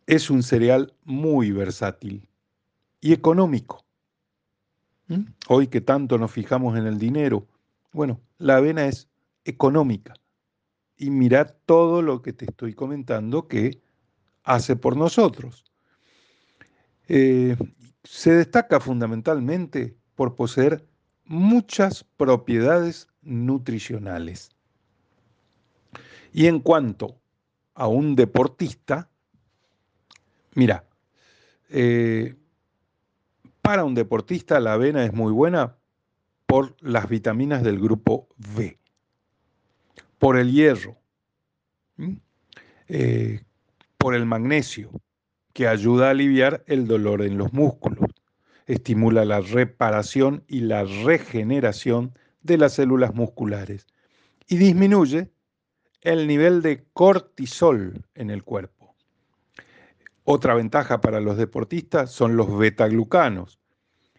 Es 0.06 0.30
un 0.30 0.42
cereal 0.42 0.94
muy 1.04 1.50
versátil 1.52 2.28
y 3.00 3.12
económico. 3.12 3.84
¿Mm? 5.08 5.22
Hoy 5.48 5.68
que 5.68 5.80
tanto 5.80 6.18
nos 6.18 6.32
fijamos 6.32 6.76
en 6.76 6.86
el 6.86 6.98
dinero, 6.98 7.46
bueno, 7.92 8.20
la 8.38 8.56
avena 8.56 8.86
es 8.86 9.08
económica. 9.44 10.14
Y 10.96 11.10
mira 11.10 11.44
todo 11.44 12.02
lo 12.02 12.22
que 12.22 12.32
te 12.32 12.46
estoy 12.46 12.74
comentando 12.74 13.48
que 13.48 13.80
hace 14.44 14.76
por 14.76 14.96
nosotros. 14.96 15.64
Eh, 17.08 17.56
se 18.04 18.34
destaca 18.34 18.80
fundamentalmente 18.80 19.96
por 20.14 20.34
poseer 20.34 20.86
muchas 21.24 22.04
propiedades 22.16 23.08
nutricionales. 23.22 24.50
Y 26.32 26.46
en 26.46 26.60
cuanto 26.60 27.20
a 27.74 27.88
un 27.88 28.14
deportista, 28.14 29.10
mira, 30.56 30.84
eh, 31.68 32.34
para 33.62 33.84
un 33.84 33.94
deportista 33.94 34.58
la 34.58 34.72
avena 34.72 35.04
es 35.04 35.12
muy 35.12 35.32
buena 35.32 35.76
por 36.46 36.76
las 36.80 37.08
vitaminas 37.08 37.62
del 37.62 37.78
grupo 37.78 38.28
B, 38.56 38.78
por 40.18 40.36
el 40.36 40.50
hierro, 40.52 40.96
eh, 42.88 43.42
por 43.98 44.14
el 44.14 44.26
magnesio, 44.26 44.90
que 45.52 45.68
ayuda 45.68 46.08
a 46.08 46.10
aliviar 46.10 46.64
el 46.66 46.86
dolor 46.86 47.22
en 47.22 47.38
los 47.38 47.52
músculos, 47.52 48.10
estimula 48.66 49.24
la 49.24 49.40
reparación 49.40 50.44
y 50.48 50.60
la 50.60 50.84
regeneración 50.84 52.12
de 52.42 52.58
las 52.58 52.74
células 52.74 53.14
musculares 53.14 53.86
y 54.48 54.56
disminuye 54.56 55.30
el 56.02 56.26
nivel 56.26 56.62
de 56.62 56.84
cortisol 56.92 58.04
en 58.14 58.30
el 58.30 58.44
cuerpo. 58.44 58.75
Otra 60.28 60.54
ventaja 60.54 61.00
para 61.00 61.20
los 61.20 61.36
deportistas 61.36 62.10
son 62.10 62.36
los 62.36 62.58
betaglucanos, 62.58 63.60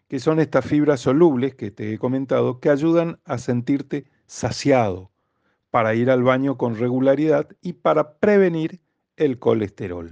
que 0.08 0.22
son 0.22 0.40
estas 0.40 0.66
fibras 0.66 1.02
solubles 1.02 1.54
que 1.54 1.70
te 1.70 1.92
he 1.92 1.98
comentado 1.98 2.62
que 2.62 2.70
ayudan 2.70 3.20
a 3.26 3.38
sentirte 3.38 4.10
saciado, 4.26 5.12
para 5.70 5.96
ir 5.96 6.10
al 6.10 6.24
baño 6.24 6.58
con 6.58 6.78
regularidad 6.78 7.50
y 7.62 7.74
para 7.74 8.20
prevenir 8.20 8.80
el 9.18 9.38
colesterol. 9.38 10.10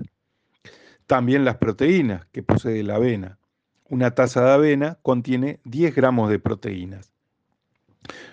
También 1.07 1.45
las 1.45 1.59
proteínas 1.59 2.25
que 2.33 2.43
posee 2.43 2.83
la 2.83 2.95
avena. 2.95 3.39
Una 3.87 4.11
taza 4.11 4.43
de 4.43 4.51
avena 4.51 4.99
contiene 5.01 5.61
10 5.63 5.95
gramos 5.95 6.29
de 6.29 6.39
proteínas, 6.39 7.13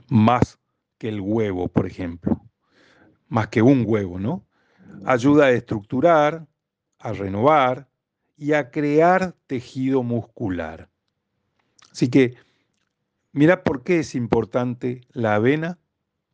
más 0.08 0.58
que 0.98 1.10
el 1.10 1.20
huevo, 1.20 1.68
por 1.68 1.86
ejemplo, 1.86 2.42
más 3.28 3.46
que 3.46 3.62
un 3.62 3.84
huevo, 3.86 4.18
¿no? 4.18 4.44
Ayuda 5.04 5.44
a 5.44 5.50
estructurar, 5.50 6.48
a 7.02 7.12
renovar 7.12 7.88
y 8.36 8.52
a 8.52 8.70
crear 8.70 9.34
tejido 9.48 10.02
muscular. 10.04 10.88
Así 11.90 12.08
que, 12.08 12.36
mira 13.32 13.64
por 13.64 13.82
qué 13.82 13.98
es 13.98 14.14
importante 14.14 15.02
la 15.10 15.34
avena 15.34 15.78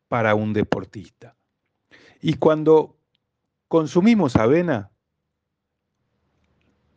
para 0.09 0.35
un 0.35 0.53
deportista. 0.53 1.37
Y 2.21 2.35
cuando 2.35 2.97
consumimos 3.69 4.37
avena, 4.37 4.91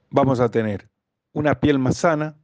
vamos 0.10 0.42
a 0.42 0.51
tener 0.51 0.90
una 1.32 1.60
piel 1.62 1.80
más 1.80 1.98
sana, 1.98 2.38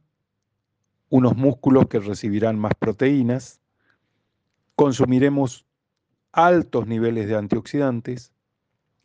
unos 1.10 1.36
músculos 1.36 1.88
que 1.88 2.00
recibirán 2.00 2.58
más 2.58 2.72
proteínas, 2.78 3.60
consumiremos 4.76 5.66
altos 6.32 6.86
niveles 6.86 7.28
de 7.28 7.36
antioxidantes, 7.36 8.32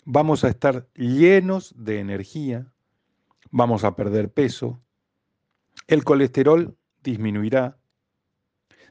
vamos 0.06 0.44
a 0.44 0.50
estar 0.50 0.88
llenos 0.96 1.74
de 1.78 2.00
energía, 2.00 2.72
vamos 3.52 3.84
a 3.84 3.96
perder 3.96 4.32
peso, 4.32 4.82
el 5.88 6.04
colesterol 6.04 6.76
disminuirá, 7.04 7.78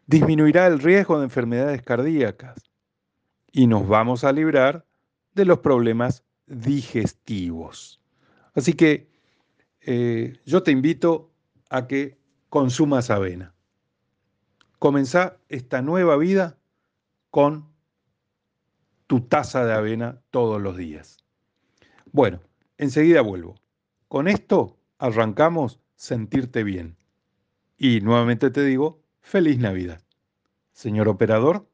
disminuirá 0.07 0.67
el 0.67 0.79
riesgo 0.79 1.19
de 1.19 1.25
enfermedades 1.25 1.83
cardíacas 1.83 2.71
y 3.51 3.67
nos 3.67 3.87
vamos 3.87 4.25
a 4.25 4.33
librar 4.33 4.87
de 5.35 5.45
los 5.45 5.59
problemas 5.61 6.25
digestivos. 6.47 8.01
Así 8.55 8.75
que 8.75 9.11
eh, 9.81 10.39
yo 10.45 10.63
te 10.63 10.71
invito 10.71 11.33
a 11.71 11.87
que 11.87 12.19
consumas 12.49 13.11
avena. 13.11 13.55
Comenzá 14.79 15.39
esta 15.49 15.81
nueva 15.81 16.17
vida 16.17 16.59
con 17.31 17.72
tu 19.13 19.21
taza 19.21 19.67
de 19.67 19.75
avena 19.75 20.23
todos 20.31 20.59
los 20.59 20.75
días. 20.75 21.19
Bueno, 22.13 22.41
enseguida 22.79 23.21
vuelvo. 23.21 23.57
Con 24.09 24.27
esto 24.27 24.79
arrancamos 24.97 25.79
sentirte 25.97 26.65
bien. 26.65 26.97
Y 27.77 28.01
nuevamente 28.01 28.49
te 28.51 28.65
digo, 28.65 29.03
feliz 29.21 29.59
Navidad. 29.59 30.01
Señor 30.73 31.09
operador. 31.09 31.69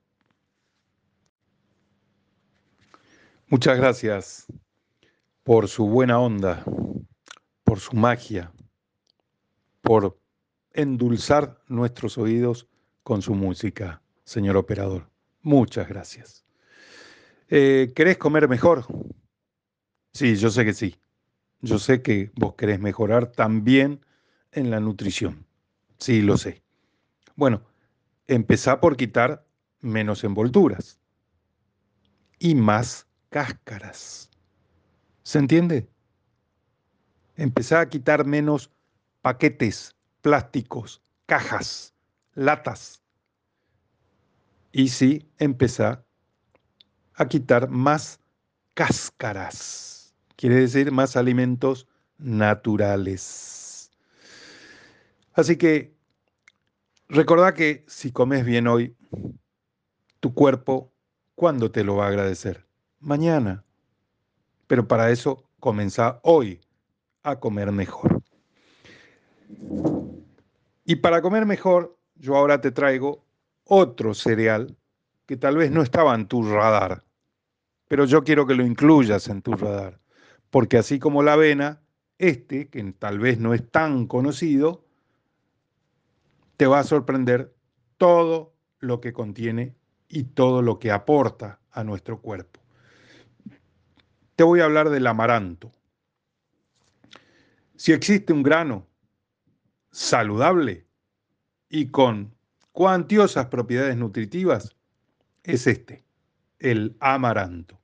Muchas 3.47 3.79
gracias 3.79 4.47
por 5.45 5.69
su 5.69 5.87
buena 5.87 6.19
onda, 6.19 6.65
por 7.63 7.79
su 7.79 7.95
magia, 7.95 8.51
por 9.81 10.19
endulzar 10.73 11.63
nuestros 11.69 12.19
oídos 12.19 12.67
con 13.05 13.23
su 13.23 13.37
música, 13.37 14.03
señor 14.25 14.57
operador. 14.57 15.09
Muchas 15.43 15.89
gracias. 15.89 16.48
Eh, 17.51 17.93
¿Querés 17.95 18.19
comer 18.19 18.49
mejor? 18.49 18.85
Sí, 20.13 20.37
yo 20.37 20.51
sé 20.51 20.65
que 20.65 20.75
sí. 20.75 20.97
Yo 21.61 21.79
sé 21.79 22.03
que 22.03 22.31
vos 22.35 22.55
querés 22.55 22.79
mejorar 22.79 23.33
también 23.33 24.05
en 24.53 24.71
la 24.71 24.81
nutrición. 24.81 25.47
Sí, 25.99 26.21
lo 26.21 26.37
sé. 26.37 26.63
Bueno, 27.37 27.63
empezá 28.27 28.81
por 28.81 28.97
quitar 28.97 29.47
menos 29.81 30.25
envolturas 30.25 31.01
y 32.39 32.55
más 32.55 33.07
cáscaras. 33.31 34.31
¿Se 35.23 35.39
entiende? 35.39 35.89
Empezá 37.37 37.81
a 37.81 37.89
quitar 37.89 38.27
menos 38.27 38.71
paquetes, 39.23 39.97
plásticos, 40.21 41.03
cajas, 41.27 41.95
latas. 42.35 43.03
Y 44.73 44.89
sí, 44.89 45.29
empezá 45.39 46.05
a 47.19 47.27
quitar 47.27 47.69
más 47.69 48.21
cáscaras. 48.75 50.15
Quiere 50.37 50.55
decir 50.55 50.93
más 50.93 51.17
alimentos 51.17 51.89
naturales. 52.17 53.91
Así 55.35 55.57
que 55.57 55.93
recordá 57.09 57.55
que 57.55 57.85
si 57.89 58.13
comes 58.13 58.45
bien 58.45 58.69
hoy, 58.69 58.97
tu 60.21 60.33
cuerpo, 60.33 60.93
¿cuándo 61.35 61.73
te 61.73 61.83
lo 61.83 61.97
va 61.97 62.07
a 62.07 62.09
agradecer? 62.09 62.65
Mañana. 63.01 63.65
Pero 64.69 64.87
para 64.87 65.11
eso 65.11 65.45
comenzá 65.59 66.21
hoy 66.23 66.61
a 67.25 67.41
comer 67.41 67.73
mejor. 67.73 68.23
Y 70.85 70.97
para 70.97 71.21
comer 71.21 71.47
mejor, 71.47 71.97
yo 72.15 72.37
ahora 72.37 72.61
te 72.61 72.71
traigo 72.71 73.25
otro 73.65 74.15
cereal 74.15 74.77
que 75.27 75.37
tal 75.37 75.57
vez 75.57 75.73
no 75.73 75.83
estaba 75.83 76.15
en 76.15 76.27
tu 76.27 76.43
radar, 76.43 77.05
pero 77.89 78.05
yo 78.05 78.23
quiero 78.23 78.47
que 78.47 78.55
lo 78.55 78.65
incluyas 78.65 79.29
en 79.29 79.43
tu 79.43 79.53
radar, 79.53 79.99
porque 80.51 80.79
así 80.79 80.99
como 80.99 81.23
la 81.23 81.33
avena, 81.33 81.83
este, 82.19 82.69
que 82.69 82.83
tal 82.93 83.19
vez 83.19 83.39
no 83.39 83.55
es 83.55 83.69
tan 83.71 84.07
conocido, 84.07 84.85
te 86.57 86.67
va 86.67 86.81
a 86.81 86.85
sorprender 86.85 87.55
todo 87.97 88.55
lo 88.79 89.01
que 89.01 89.13
contiene 89.13 89.75
y 90.09 90.25
todo 90.25 90.63
lo 90.63 90.79
que 90.79 90.91
aporta 90.91 91.61
a 91.71 91.85
nuestro 91.85 92.21
cuerpo. 92.21 92.61
Te 94.37 94.45
voy 94.45 94.61
a 94.61 94.65
hablar 94.65 94.91
del 94.91 95.07
amaranto. 95.07 95.73
Si 97.77 97.93
existe 97.93 98.33
un 98.33 98.43
grano 98.43 98.87
saludable 99.91 100.87
y 101.69 101.89
con 101.91 102.35
cuantiosas 102.73 103.47
propiedades 103.47 103.97
nutritivas, 103.97 104.77
es 105.43 105.67
este, 105.67 106.05
el 106.59 106.97
amaranto. 107.01 107.78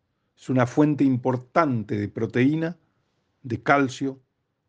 Es 0.45 0.51
una 0.51 0.67
fuente 0.67 1.05
importante 1.05 1.97
de 1.97 2.07
proteína, 2.07 2.77
de 3.43 3.63
calcio, 3.63 4.21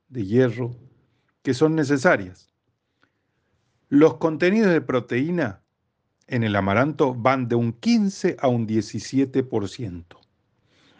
de 0.08 0.26
hierro, 0.26 0.74
que 1.42 1.54
son 1.54 1.76
necesarias. 1.76 2.48
Los 3.90 4.16
contenidos 4.16 4.72
de 4.72 4.80
proteína 4.80 5.64
en 6.28 6.46
el 6.46 6.56
amaranto 6.56 7.14
van 7.14 7.50
de 7.50 7.56
un 7.56 7.74
15 7.74 8.38
a 8.40 8.48
un 8.48 8.66
17% 8.66 10.06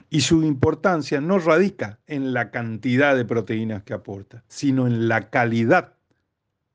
y 0.10 0.20
su 0.20 0.44
importancia 0.44 1.22
no 1.22 1.40
radica 1.40 2.02
en 2.06 2.34
la 2.34 2.52
cantidad 2.52 3.16
de 3.16 3.24
proteínas 3.24 3.84
que 3.84 3.94
aporta, 3.94 4.44
sino 4.50 4.88
en 4.88 5.08
la 5.08 5.30
calidad 5.30 5.94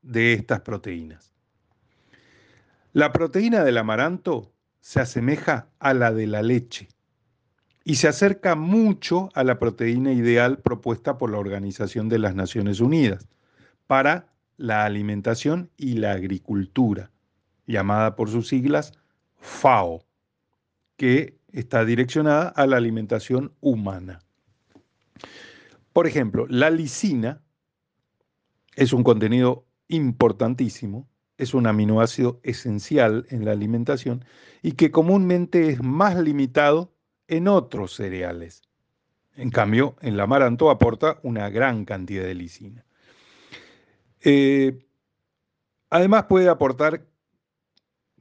de 0.00 0.32
estas 0.32 0.62
proteínas. 0.62 1.34
La 2.94 3.12
proteína 3.12 3.62
del 3.62 3.76
amaranto 3.76 4.54
se 4.80 5.00
asemeja 5.00 5.68
a 5.78 5.92
la 5.92 6.12
de 6.12 6.26
la 6.26 6.40
leche 6.40 6.88
y 7.84 7.96
se 7.96 8.08
acerca 8.08 8.54
mucho 8.54 9.30
a 9.34 9.44
la 9.44 9.58
proteína 9.58 10.12
ideal 10.12 10.58
propuesta 10.58 11.18
por 11.18 11.30
la 11.30 11.38
Organización 11.38 12.08
de 12.08 12.18
las 12.18 12.34
Naciones 12.34 12.80
Unidas 12.80 13.28
para 13.86 14.28
la 14.56 14.84
alimentación 14.84 15.70
y 15.76 15.94
la 15.94 16.12
agricultura, 16.12 17.10
llamada 17.66 18.14
por 18.14 18.28
sus 18.28 18.48
siglas 18.48 18.92
FAO, 19.38 20.04
que 20.96 21.38
está 21.52 21.84
direccionada 21.84 22.48
a 22.48 22.66
la 22.66 22.76
alimentación 22.76 23.52
humana. 23.60 24.20
Por 25.92 26.06
ejemplo, 26.06 26.46
la 26.48 26.70
lisina 26.70 27.40
es 28.76 28.92
un 28.92 29.02
contenido 29.02 29.64
importantísimo, 29.88 31.08
es 31.38 31.54
un 31.54 31.66
aminoácido 31.66 32.38
esencial 32.42 33.26
en 33.30 33.44
la 33.44 33.52
alimentación 33.52 34.24
y 34.62 34.72
que 34.72 34.90
comúnmente 34.90 35.70
es 35.70 35.82
más 35.82 36.16
limitado 36.16 36.92
en 37.30 37.46
otros 37.46 37.94
cereales. 37.94 38.62
En 39.36 39.50
cambio, 39.50 39.96
el 40.02 40.18
amaranto 40.18 40.68
aporta 40.68 41.20
una 41.22 41.48
gran 41.48 41.84
cantidad 41.84 42.24
de 42.24 42.34
lisina. 42.34 42.84
Eh, 44.20 44.84
además 45.88 46.24
puede 46.24 46.48
aportar 46.48 47.06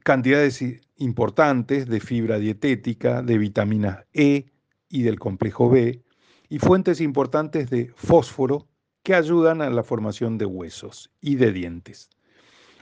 cantidades 0.04 0.64
importantes 0.96 1.88
de 1.88 2.00
fibra 2.00 2.38
dietética, 2.38 3.22
de 3.22 3.36
vitamina 3.36 4.06
E 4.14 4.46
y 4.88 5.02
del 5.02 5.18
complejo 5.18 5.68
B, 5.68 6.02
y 6.48 6.58
fuentes 6.60 7.00
importantes 7.00 7.68
de 7.68 7.92
fósforo 7.96 8.68
que 9.02 9.14
ayudan 9.14 9.60
a 9.60 9.70
la 9.70 9.82
formación 9.82 10.38
de 10.38 10.46
huesos 10.46 11.10
y 11.20 11.34
de 11.34 11.52
dientes. 11.52 12.10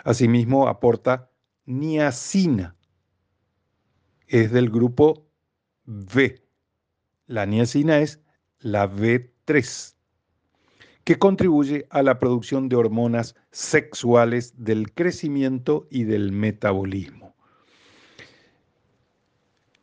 Asimismo, 0.05 0.69
aporta 0.69 1.31
niacina, 1.64 2.77
es 4.27 4.53
del 4.53 4.69
grupo 4.69 5.28
La 7.27 7.46
niacina 7.46 8.01
es 8.01 8.20
la 8.59 8.87
B3, 8.90 9.94
que 11.05 11.18
contribuye 11.18 11.87
a 11.88 12.03
la 12.03 12.18
producción 12.18 12.68
de 12.68 12.77
hormonas 12.77 13.35
sexuales 13.53 14.53
del 14.62 14.92
crecimiento 14.92 15.87
y 15.90 16.05
del 16.05 16.33
metabolismo. 16.33 17.35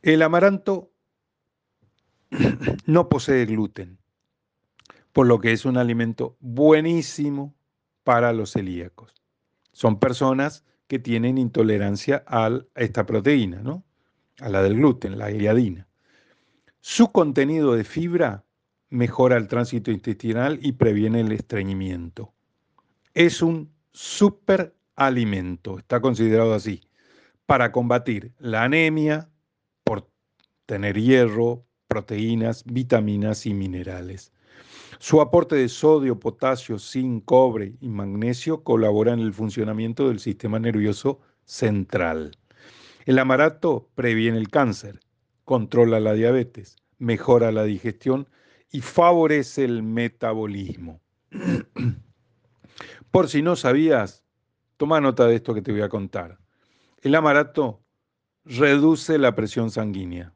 El 0.03 0.21
amaranto 0.21 0.91
no 2.85 3.09
posee 3.09 3.47
gluten, 3.47 3.97
por 5.11 5.25
lo 5.25 5.39
que 5.39 5.53
es 5.53 5.65
un 5.65 5.77
alimento 5.77 6.37
buenísimo 6.39 7.55
para 8.03 8.31
los 8.31 8.51
celíacos. 8.51 9.11
Son 9.71 9.99
personas 9.99 10.65
que 10.87 10.99
tienen 10.99 11.39
intolerancia 11.39 12.23
a 12.27 12.51
esta 12.75 13.07
proteína, 13.07 13.63
¿no? 13.63 13.83
A 14.39 14.49
la 14.49 14.61
del 14.61 14.75
gluten, 14.75 15.17
la 15.17 15.31
gliadina. 15.31 15.87
Su 16.87 17.11
contenido 17.11 17.73
de 17.73 17.83
fibra 17.83 18.45
mejora 18.91 19.37
el 19.37 19.47
tránsito 19.47 19.89
intestinal 19.89 20.59
y 20.61 20.73
previene 20.73 21.21
el 21.21 21.31
estreñimiento. 21.31 22.31
Es 23.15 23.41
un 23.41 23.71
superalimento, 23.91 25.79
está 25.79 25.99
considerado 25.99 26.53
así, 26.53 26.81
para 27.47 27.71
combatir 27.71 28.33
la 28.37 28.65
anemia, 28.65 29.31
por 29.83 30.07
tener 30.67 31.01
hierro, 31.01 31.65
proteínas, 31.87 32.63
vitaminas 32.65 33.47
y 33.47 33.55
minerales. 33.55 34.31
Su 34.99 35.21
aporte 35.21 35.55
de 35.55 35.69
sodio, 35.69 36.19
potasio, 36.19 36.77
zinc, 36.77 37.25
cobre 37.25 37.73
y 37.81 37.89
magnesio 37.89 38.63
colabora 38.63 39.11
en 39.11 39.21
el 39.21 39.33
funcionamiento 39.33 40.07
del 40.07 40.19
sistema 40.19 40.59
nervioso 40.59 41.19
central. 41.45 42.37
El 43.07 43.17
amaranto 43.17 43.89
previene 43.95 44.37
el 44.37 44.49
cáncer, 44.49 44.99
controla 45.45 45.99
la 45.99 46.13
diabetes, 46.13 46.77
mejora 46.97 47.51
la 47.51 47.63
digestión 47.63 48.27
y 48.71 48.81
favorece 48.81 49.63
el 49.63 49.83
metabolismo. 49.83 50.99
Por 53.11 53.29
si 53.29 53.41
no 53.41 53.55
sabías, 53.55 54.23
toma 54.77 54.99
nota 54.99 55.25
de 55.27 55.35
esto 55.35 55.53
que 55.53 55.61
te 55.61 55.71
voy 55.71 55.81
a 55.81 55.89
contar. 55.89 56.39
El 57.01 57.15
amaranto 57.15 57.81
reduce 58.43 59.17
la 59.17 59.35
presión 59.35 59.71
sanguínea, 59.71 60.33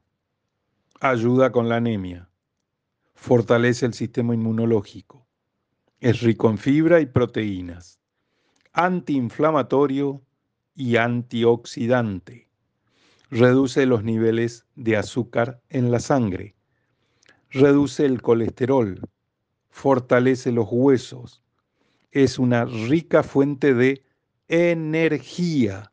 ayuda 1.02 1.52
con 1.52 1.68
la 1.68 1.78
anemia, 1.78 2.30
fortalece 3.16 3.86
el 3.86 3.94
sistema 3.94 4.34
inmunológico, 4.34 5.28
es 6.00 6.22
rico 6.22 6.50
en 6.50 6.58
fibra 6.58 7.02
y 7.02 7.08
proteínas, 7.08 8.00
antiinflamatorio 8.72 10.22
y 10.76 10.96
antioxidante, 10.96 12.49
reduce 13.30 13.86
los 13.86 14.04
niveles 14.04 14.66
de 14.76 14.98
azúcar 14.98 15.62
en 15.70 15.92
la 15.92 16.00
sangre, 16.00 16.56
reduce 17.52 18.06
el 18.06 18.22
colesterol, 18.22 19.02
fortalece 19.70 20.52
los 20.52 20.68
huesos, 20.70 21.42
es 22.12 22.40
una 22.40 22.66
rica 22.66 23.24
fuente 23.24 23.74
de 23.74 24.04
energía, 24.48 25.92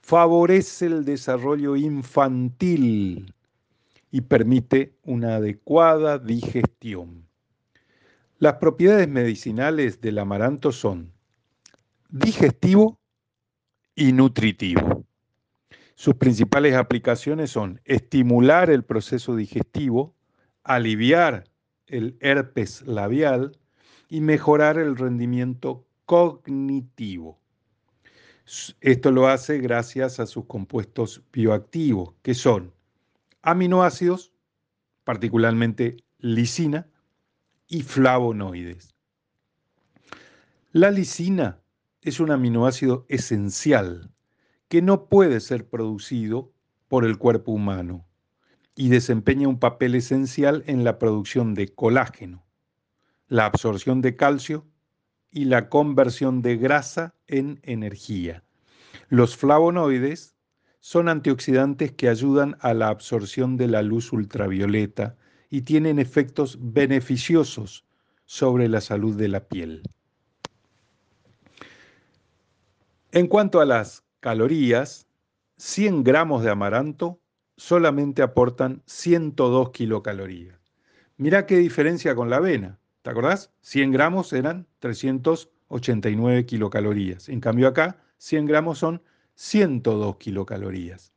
favorece 0.00 0.86
el 0.86 1.04
desarrollo 1.04 1.76
infantil 1.76 3.34
y 4.10 4.20
permite 4.22 4.96
una 5.02 5.36
adecuada 5.36 6.18
digestión. 6.18 7.26
Las 8.38 8.54
propiedades 8.54 9.08
medicinales 9.08 10.00
del 10.00 10.18
amaranto 10.18 10.72
son 10.72 11.12
digestivo 12.08 12.98
y 13.94 14.12
nutritivo. 14.12 14.95
Sus 15.96 16.14
principales 16.16 16.74
aplicaciones 16.74 17.50
son 17.50 17.80
estimular 17.86 18.68
el 18.68 18.84
proceso 18.84 19.34
digestivo, 19.34 20.14
aliviar 20.62 21.44
el 21.86 22.18
herpes 22.20 22.82
labial 22.82 23.58
y 24.10 24.20
mejorar 24.20 24.76
el 24.76 24.96
rendimiento 24.96 25.86
cognitivo. 26.04 27.40
Esto 28.82 29.10
lo 29.10 29.26
hace 29.26 29.58
gracias 29.58 30.20
a 30.20 30.26
sus 30.26 30.44
compuestos 30.44 31.22
bioactivos, 31.32 32.12
que 32.22 32.34
son 32.34 32.74
aminoácidos, 33.40 34.34
particularmente 35.02 35.96
lisina, 36.18 36.86
y 37.68 37.82
flavonoides. 37.82 38.94
La 40.72 40.90
lisina 40.90 41.58
es 42.02 42.20
un 42.20 42.30
aminoácido 42.30 43.06
esencial 43.08 44.12
que 44.68 44.82
no 44.82 45.08
puede 45.08 45.40
ser 45.40 45.68
producido 45.68 46.52
por 46.88 47.04
el 47.04 47.18
cuerpo 47.18 47.52
humano 47.52 48.06
y 48.74 48.88
desempeña 48.88 49.48
un 49.48 49.58
papel 49.58 49.94
esencial 49.94 50.62
en 50.66 50.84
la 50.84 50.98
producción 50.98 51.54
de 51.54 51.68
colágeno, 51.74 52.44
la 53.28 53.46
absorción 53.46 54.02
de 54.02 54.16
calcio 54.16 54.66
y 55.30 55.44
la 55.46 55.68
conversión 55.68 56.42
de 56.42 56.56
grasa 56.56 57.14
en 57.26 57.60
energía. 57.62 58.44
Los 59.08 59.36
flavonoides 59.36 60.34
son 60.80 61.08
antioxidantes 61.08 61.92
que 61.92 62.08
ayudan 62.08 62.56
a 62.60 62.74
la 62.74 62.88
absorción 62.88 63.56
de 63.56 63.68
la 63.68 63.82
luz 63.82 64.12
ultravioleta 64.12 65.16
y 65.48 65.62
tienen 65.62 65.98
efectos 65.98 66.58
beneficiosos 66.60 67.84
sobre 68.24 68.68
la 68.68 68.80
salud 68.80 69.16
de 69.16 69.28
la 69.28 69.40
piel. 69.48 69.82
En 73.12 73.26
cuanto 73.28 73.60
a 73.60 73.64
las 73.64 74.05
calorías, 74.26 75.06
100 75.58 76.02
gramos 76.02 76.42
de 76.42 76.50
amaranto 76.50 77.20
solamente 77.56 78.22
aportan 78.22 78.82
102 78.84 79.70
kilocalorías. 79.70 80.58
Mirá 81.16 81.46
qué 81.46 81.58
diferencia 81.58 82.16
con 82.16 82.28
la 82.28 82.38
avena. 82.38 82.80
¿Te 83.02 83.10
acordás? 83.10 83.52
100 83.60 83.92
gramos 83.92 84.32
eran 84.32 84.66
389 84.80 86.44
kilocalorías. 86.44 87.28
En 87.28 87.38
cambio 87.38 87.68
acá, 87.68 88.00
100 88.18 88.46
gramos 88.46 88.78
son 88.78 89.00
102 89.36 90.16
kilocalorías. 90.16 91.12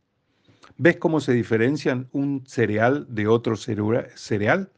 ¿Ves 0.77 0.97
cómo 0.97 1.19
se 1.19 1.33
diferencian 1.33 2.09
un 2.11 2.43
cereal 2.45 3.07
de 3.09 3.25
otro 3.25 3.55
cereal? 3.55 4.71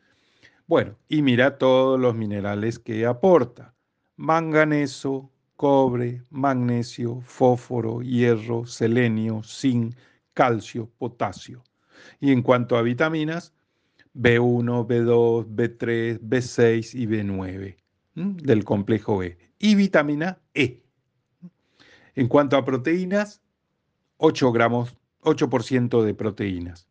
Bueno, 0.68 0.96
y 1.10 1.22
mira 1.22 1.58
todos 1.58 2.00
los 2.00 2.16
minerales 2.16 2.80
que 2.80 3.06
aporta. 3.06 3.76
Manganeso, 4.16 5.31
cobre, 5.62 6.24
magnesio, 6.32 7.22
fósforo, 7.22 8.02
hierro, 8.02 8.66
selenio, 8.66 9.44
zinc, 9.44 9.96
calcio, 10.34 10.90
potasio. 10.98 11.64
Y 12.20 12.32
en 12.32 12.42
cuanto 12.42 12.78
a 12.78 12.82
vitaminas, 12.82 13.54
B1, 14.16 14.88
B2, 14.88 15.46
B3, 15.46 16.20
B6 16.20 16.96
y 16.96 17.06
B9 17.06 17.76
del 18.16 18.64
complejo 18.64 19.20
B. 19.20 19.38
Y 19.60 19.76
vitamina 19.76 20.40
E. 20.56 20.82
En 22.16 22.28
cuanto 22.28 22.58
a 22.58 22.66
proteínas, 22.66 23.44
8 24.18 24.52
gramos, 24.52 24.98
8% 25.22 26.04
de 26.04 26.16
proteínas. 26.16 26.90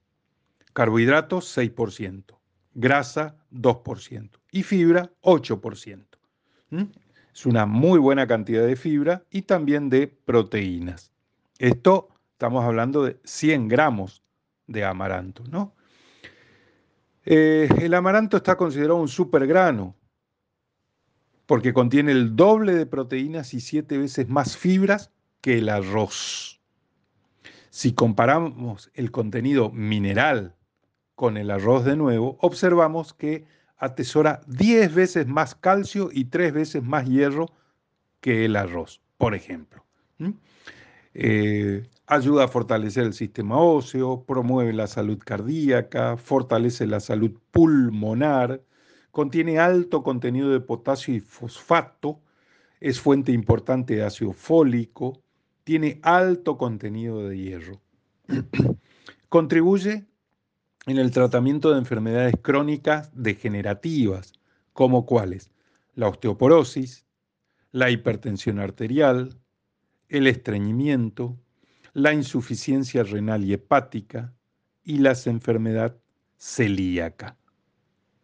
Carbohidratos, 0.75 1.59
6%. 1.59 2.39
Grasa, 2.75 3.37
2%. 3.51 4.31
Y 4.53 4.63
fibra, 4.63 5.11
8%. 5.23 6.07
Es 7.41 7.47
una 7.47 7.65
muy 7.65 7.99
buena 7.99 8.27
cantidad 8.27 8.67
de 8.67 8.77
fibra 8.77 9.25
y 9.31 9.43
también 9.43 9.89
de 9.89 10.07
proteínas. 10.07 11.11
Esto 11.59 12.11
Estamos 12.41 12.65
hablando 12.65 13.05
de 13.05 13.21
100 13.25 13.69
gramos 13.69 14.23
de 14.67 14.83
amaranto, 14.83 15.45
¿no? 15.51 15.75
Eh, 17.27 17.69
el 17.81 17.93
amaranto 17.93 18.39
está 18.39 18.57
considerado 18.57 18.97
un 18.97 19.09
supergrano 19.09 19.95
porque 21.45 21.75
contiene 21.75 22.13
el 22.13 22.37
doble 22.37 22.75
de 22.75 22.87
proteínas 22.87 23.53
y 23.53 23.61
siete 23.61 23.99
veces 23.99 24.31
más 24.31 24.57
fibras 24.57 25.13
que 25.43 25.59
el 25.59 25.69
arroz. 25.69 26.63
Si 27.69 27.93
comparamos 27.93 28.91
el 28.95 29.11
contenido 29.11 29.71
mineral 29.71 30.57
con 31.17 31.37
el 31.37 31.51
arroz 31.51 31.85
de 31.85 31.97
nuevo, 31.97 32.39
observamos 32.41 33.13
que 33.13 33.45
atesora 33.81 34.43
10 34.47 34.95
veces 34.95 35.27
más 35.27 35.55
calcio 35.55 36.11
y 36.13 36.27
3 36.27 36.53
veces 36.53 36.83
más 36.83 37.07
hierro 37.09 37.47
que 38.21 38.45
el 38.45 38.55
arroz, 38.55 39.01
por 39.17 39.35
ejemplo. 39.35 39.85
Eh, 41.15 41.89
ayuda 42.07 42.45
a 42.45 42.49
fortalecer 42.49 43.05
el 43.05 43.15
sistema 43.15 43.59
óseo, 43.59 44.23
promueve 44.25 44.75
la 44.75 44.87
salud 44.87 45.19
cardíaca, 45.19 46.19
fortalece 46.19 46.87
la 46.87 47.01
salud 47.01 47.33
pulmonar, 47.51 48.63
contiene 49.11 49.59
alto 49.59 50.03
contenido 50.03 50.51
de 50.51 50.61
potasio 50.61 51.15
y 51.15 51.21
fosfato, 51.21 52.21
es 52.81 53.01
fuente 53.01 53.33
importante 53.33 53.97
de 53.97 54.05
ácido 54.05 54.33
fólico, 54.35 55.23
tiene 55.65 56.01
alto 56.03 56.59
contenido 56.59 57.27
de 57.29 57.39
hierro. 57.39 57.81
Contribuye 59.31 60.10
en 60.91 60.99
el 60.99 61.13
tratamiento 61.13 61.71
de 61.71 61.79
enfermedades 61.79 62.35
crónicas 62.43 63.11
degenerativas, 63.15 64.33
como 64.73 65.07
cuáles? 65.07 65.53
La 65.95 66.09
osteoporosis, 66.09 67.07
la 67.71 67.91
hipertensión 67.91 68.59
arterial, 68.59 69.39
el 70.09 70.27
estreñimiento, 70.27 71.39
la 71.93 72.13
insuficiencia 72.13 73.05
renal 73.05 73.45
y 73.45 73.53
hepática 73.53 74.35
y 74.83 74.99
la 74.99 75.15
enfermedad 75.27 75.97
celíaca. 76.39 77.37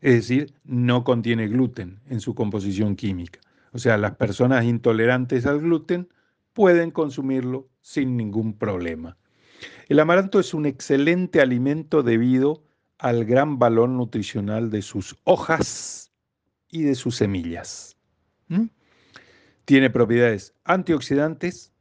Es 0.01 0.15
decir, 0.15 0.53
no 0.65 1.05
contiene 1.05 1.47
gluten 1.47 2.01
en 2.09 2.19
su 2.21 2.35
composición 2.35 2.97
química. 2.97 3.39
O 3.73 3.79
sea, 3.79 3.97
las 3.97 4.17
personas 4.17 4.65
intolerantes 4.65 5.47
al 5.47 5.61
gluten 5.61 6.09
pueden 6.53 6.91
consumirlo 6.91 7.69
sin 7.81 8.17
ningún 8.17 8.59
problema. 8.59 9.17
El 9.89 10.01
amaranto 10.01 10.41
es 10.41 10.53
un 10.53 10.67
excelente 10.67 11.41
alimento 11.41 12.03
debido 12.03 12.65
al 12.99 13.25
gran 13.25 13.59
valor 13.59 13.89
nutricional 13.89 14.71
de 14.71 14.83
sus 14.83 15.17
hojas 15.25 16.11
y 16.69 16.83
de 16.83 16.97
sus 16.97 17.17
semillas. 17.17 17.97
Tiene 19.65 19.91
propiedades 19.91 20.55
antioxidantes, 20.65 21.73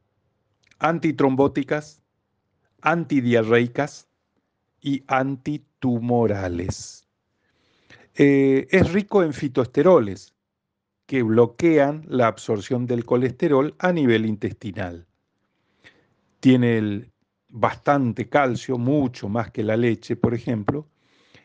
antitrombóticas, 0.77 2.03
antidiarreicas 2.81 4.07
y 4.81 5.03
antitumorales. 5.07 7.07
Eh, 8.13 8.67
es 8.69 8.93
rico 8.93 9.23
en 9.23 9.33
fitoesteroles 9.33 10.35
que 11.07 11.23
bloquean 11.23 12.05
la 12.07 12.27
absorción 12.27 12.85
del 12.85 13.03
colesterol 13.03 13.75
a 13.79 13.91
nivel 13.91 14.25
intestinal. 14.25 15.07
Tiene 16.39 17.11
bastante 17.55 18.27
calcio, 18.27 18.77
mucho 18.77 19.29
más 19.29 19.49
que 19.49 19.63
la 19.63 19.77
leche, 19.77 20.17
por 20.17 20.33
ejemplo, 20.33 20.87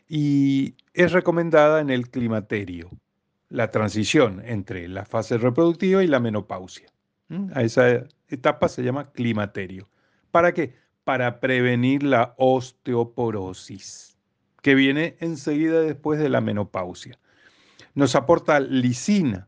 y 0.09 0.75
es 0.93 1.13
recomendada 1.13 1.79
en 1.79 1.89
el 1.89 2.09
climaterio, 2.09 2.89
la 3.47 3.71
transición 3.71 4.41
entre 4.45 4.89
la 4.89 5.05
fase 5.05 5.37
reproductiva 5.37 6.03
y 6.03 6.07
la 6.07 6.19
menopausia. 6.19 6.89
A 7.53 7.63
esa 7.63 8.03
etapa 8.27 8.67
se 8.67 8.83
llama 8.83 9.09
climaterio. 9.13 9.87
¿Para 10.31 10.53
qué? 10.53 10.75
Para 11.05 11.39
prevenir 11.39 12.03
la 12.03 12.35
osteoporosis, 12.37 14.17
que 14.61 14.75
viene 14.75 15.15
enseguida 15.21 15.79
después 15.79 16.19
de 16.19 16.27
la 16.27 16.41
menopausia. 16.41 17.17
Nos 17.95 18.15
aporta 18.15 18.59
lisina, 18.59 19.47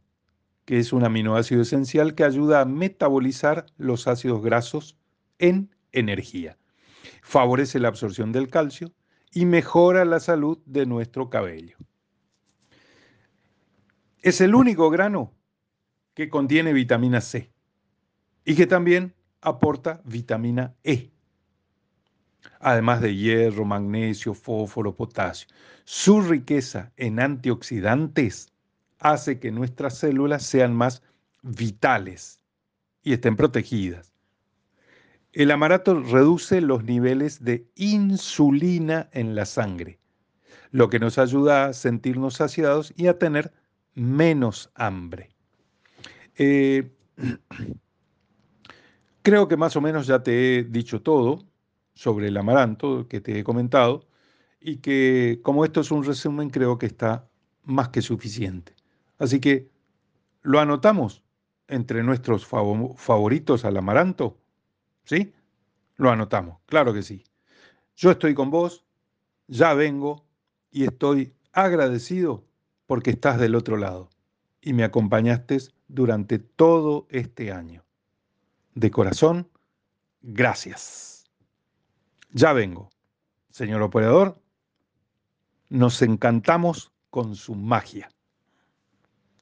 que 0.63 0.79
es 0.79 0.93
un 0.93 1.03
aminoácido 1.03 1.61
esencial 1.61 2.15
que 2.15 2.23
ayuda 2.23 2.61
a 2.61 2.65
metabolizar 2.65 3.65
los 3.77 4.07
ácidos 4.07 4.41
grasos 4.41 4.97
en 5.39 5.72
energía. 5.93 6.57
Favorece 7.21 7.79
la 7.79 7.87
absorción 7.87 8.31
del 8.31 8.49
calcio 8.49 8.91
y 9.31 9.45
mejora 9.45 10.05
la 10.05 10.19
salud 10.19 10.59
de 10.65 10.85
nuestro 10.85 11.29
cabello. 11.29 11.77
Es 14.21 14.41
el 14.41 14.55
único 14.55 14.89
grano 14.89 15.33
que 16.13 16.29
contiene 16.29 16.73
vitamina 16.73 17.21
C 17.21 17.51
y 18.45 18.55
que 18.55 18.67
también 18.67 19.15
aporta 19.41 20.01
vitamina 20.05 20.75
E, 20.83 21.11
además 22.59 23.01
de 23.01 23.15
hierro, 23.15 23.65
magnesio, 23.65 24.33
fósforo, 24.33 24.95
potasio. 24.95 25.47
Su 25.85 26.21
riqueza 26.21 26.91
en 26.97 27.19
antioxidantes 27.19 28.53
hace 28.99 29.39
que 29.39 29.51
nuestras 29.51 29.97
células 29.97 30.43
sean 30.43 30.73
más 30.73 31.03
vitales 31.41 32.39
y 33.01 33.13
estén 33.13 33.35
protegidas. 33.35 34.12
El 35.33 35.51
amarato 35.51 35.99
reduce 35.99 36.61
los 36.61 36.83
niveles 36.83 37.43
de 37.43 37.67
insulina 37.75 39.09
en 39.11 39.35
la 39.35 39.45
sangre, 39.45 39.99
lo 40.71 40.89
que 40.89 40.99
nos 40.99 41.17
ayuda 41.17 41.65
a 41.65 41.73
sentirnos 41.73 42.35
saciados 42.35 42.93
y 42.95 43.07
a 43.07 43.19
tener 43.19 43.51
menos 43.93 44.71
hambre. 44.75 45.29
Eh, 46.37 46.91
Creo 49.23 49.47
que 49.47 49.55
más 49.55 49.77
o 49.77 49.81
menos 49.81 50.05
ya 50.05 50.21
te 50.21 50.59
he 50.59 50.63
dicho 50.65 51.01
todo 51.01 51.45
sobre 51.93 52.27
el 52.27 52.35
amaranto 52.35 53.07
que 53.07 53.21
te 53.21 53.39
he 53.39 53.43
comentado 53.45 54.05
y 54.59 54.77
que 54.77 55.39
como 55.43 55.63
esto 55.63 55.79
es 55.79 55.91
un 55.91 56.03
resumen 56.03 56.49
creo 56.49 56.77
que 56.77 56.87
está 56.87 57.29
más 57.63 57.87
que 57.89 58.01
suficiente. 58.01 58.75
Así 59.19 59.39
que 59.39 59.69
lo 60.41 60.59
anotamos 60.59 61.23
entre 61.69 62.03
nuestros 62.03 62.45
favoritos 62.45 63.63
al 63.63 63.77
amaranto. 63.77 64.37
¿Sí? 65.03 65.33
Lo 65.95 66.09
anotamos, 66.09 66.59
claro 66.65 66.93
que 66.93 67.03
sí. 67.03 67.23
Yo 67.95 68.11
estoy 68.11 68.33
con 68.33 68.49
vos, 68.49 68.85
ya 69.47 69.73
vengo 69.73 70.25
y 70.71 70.85
estoy 70.85 71.33
agradecido 71.51 72.43
porque 72.87 73.11
estás 73.11 73.39
del 73.39 73.55
otro 73.55 73.77
lado 73.77 74.09
y 74.61 74.73
me 74.73 74.83
acompañaste 74.83 75.57
durante 75.87 76.39
todo 76.39 77.05
este 77.09 77.51
año 77.51 77.83
de 78.75 78.91
corazón, 78.91 79.49
gracias. 80.21 81.25
Ya 82.31 82.53
vengo. 82.53 82.89
Señor 83.49 83.83
operador, 83.83 84.41
nos 85.69 86.01
encantamos 86.01 86.91
con 87.09 87.35
su 87.35 87.53
magia. 87.53 88.09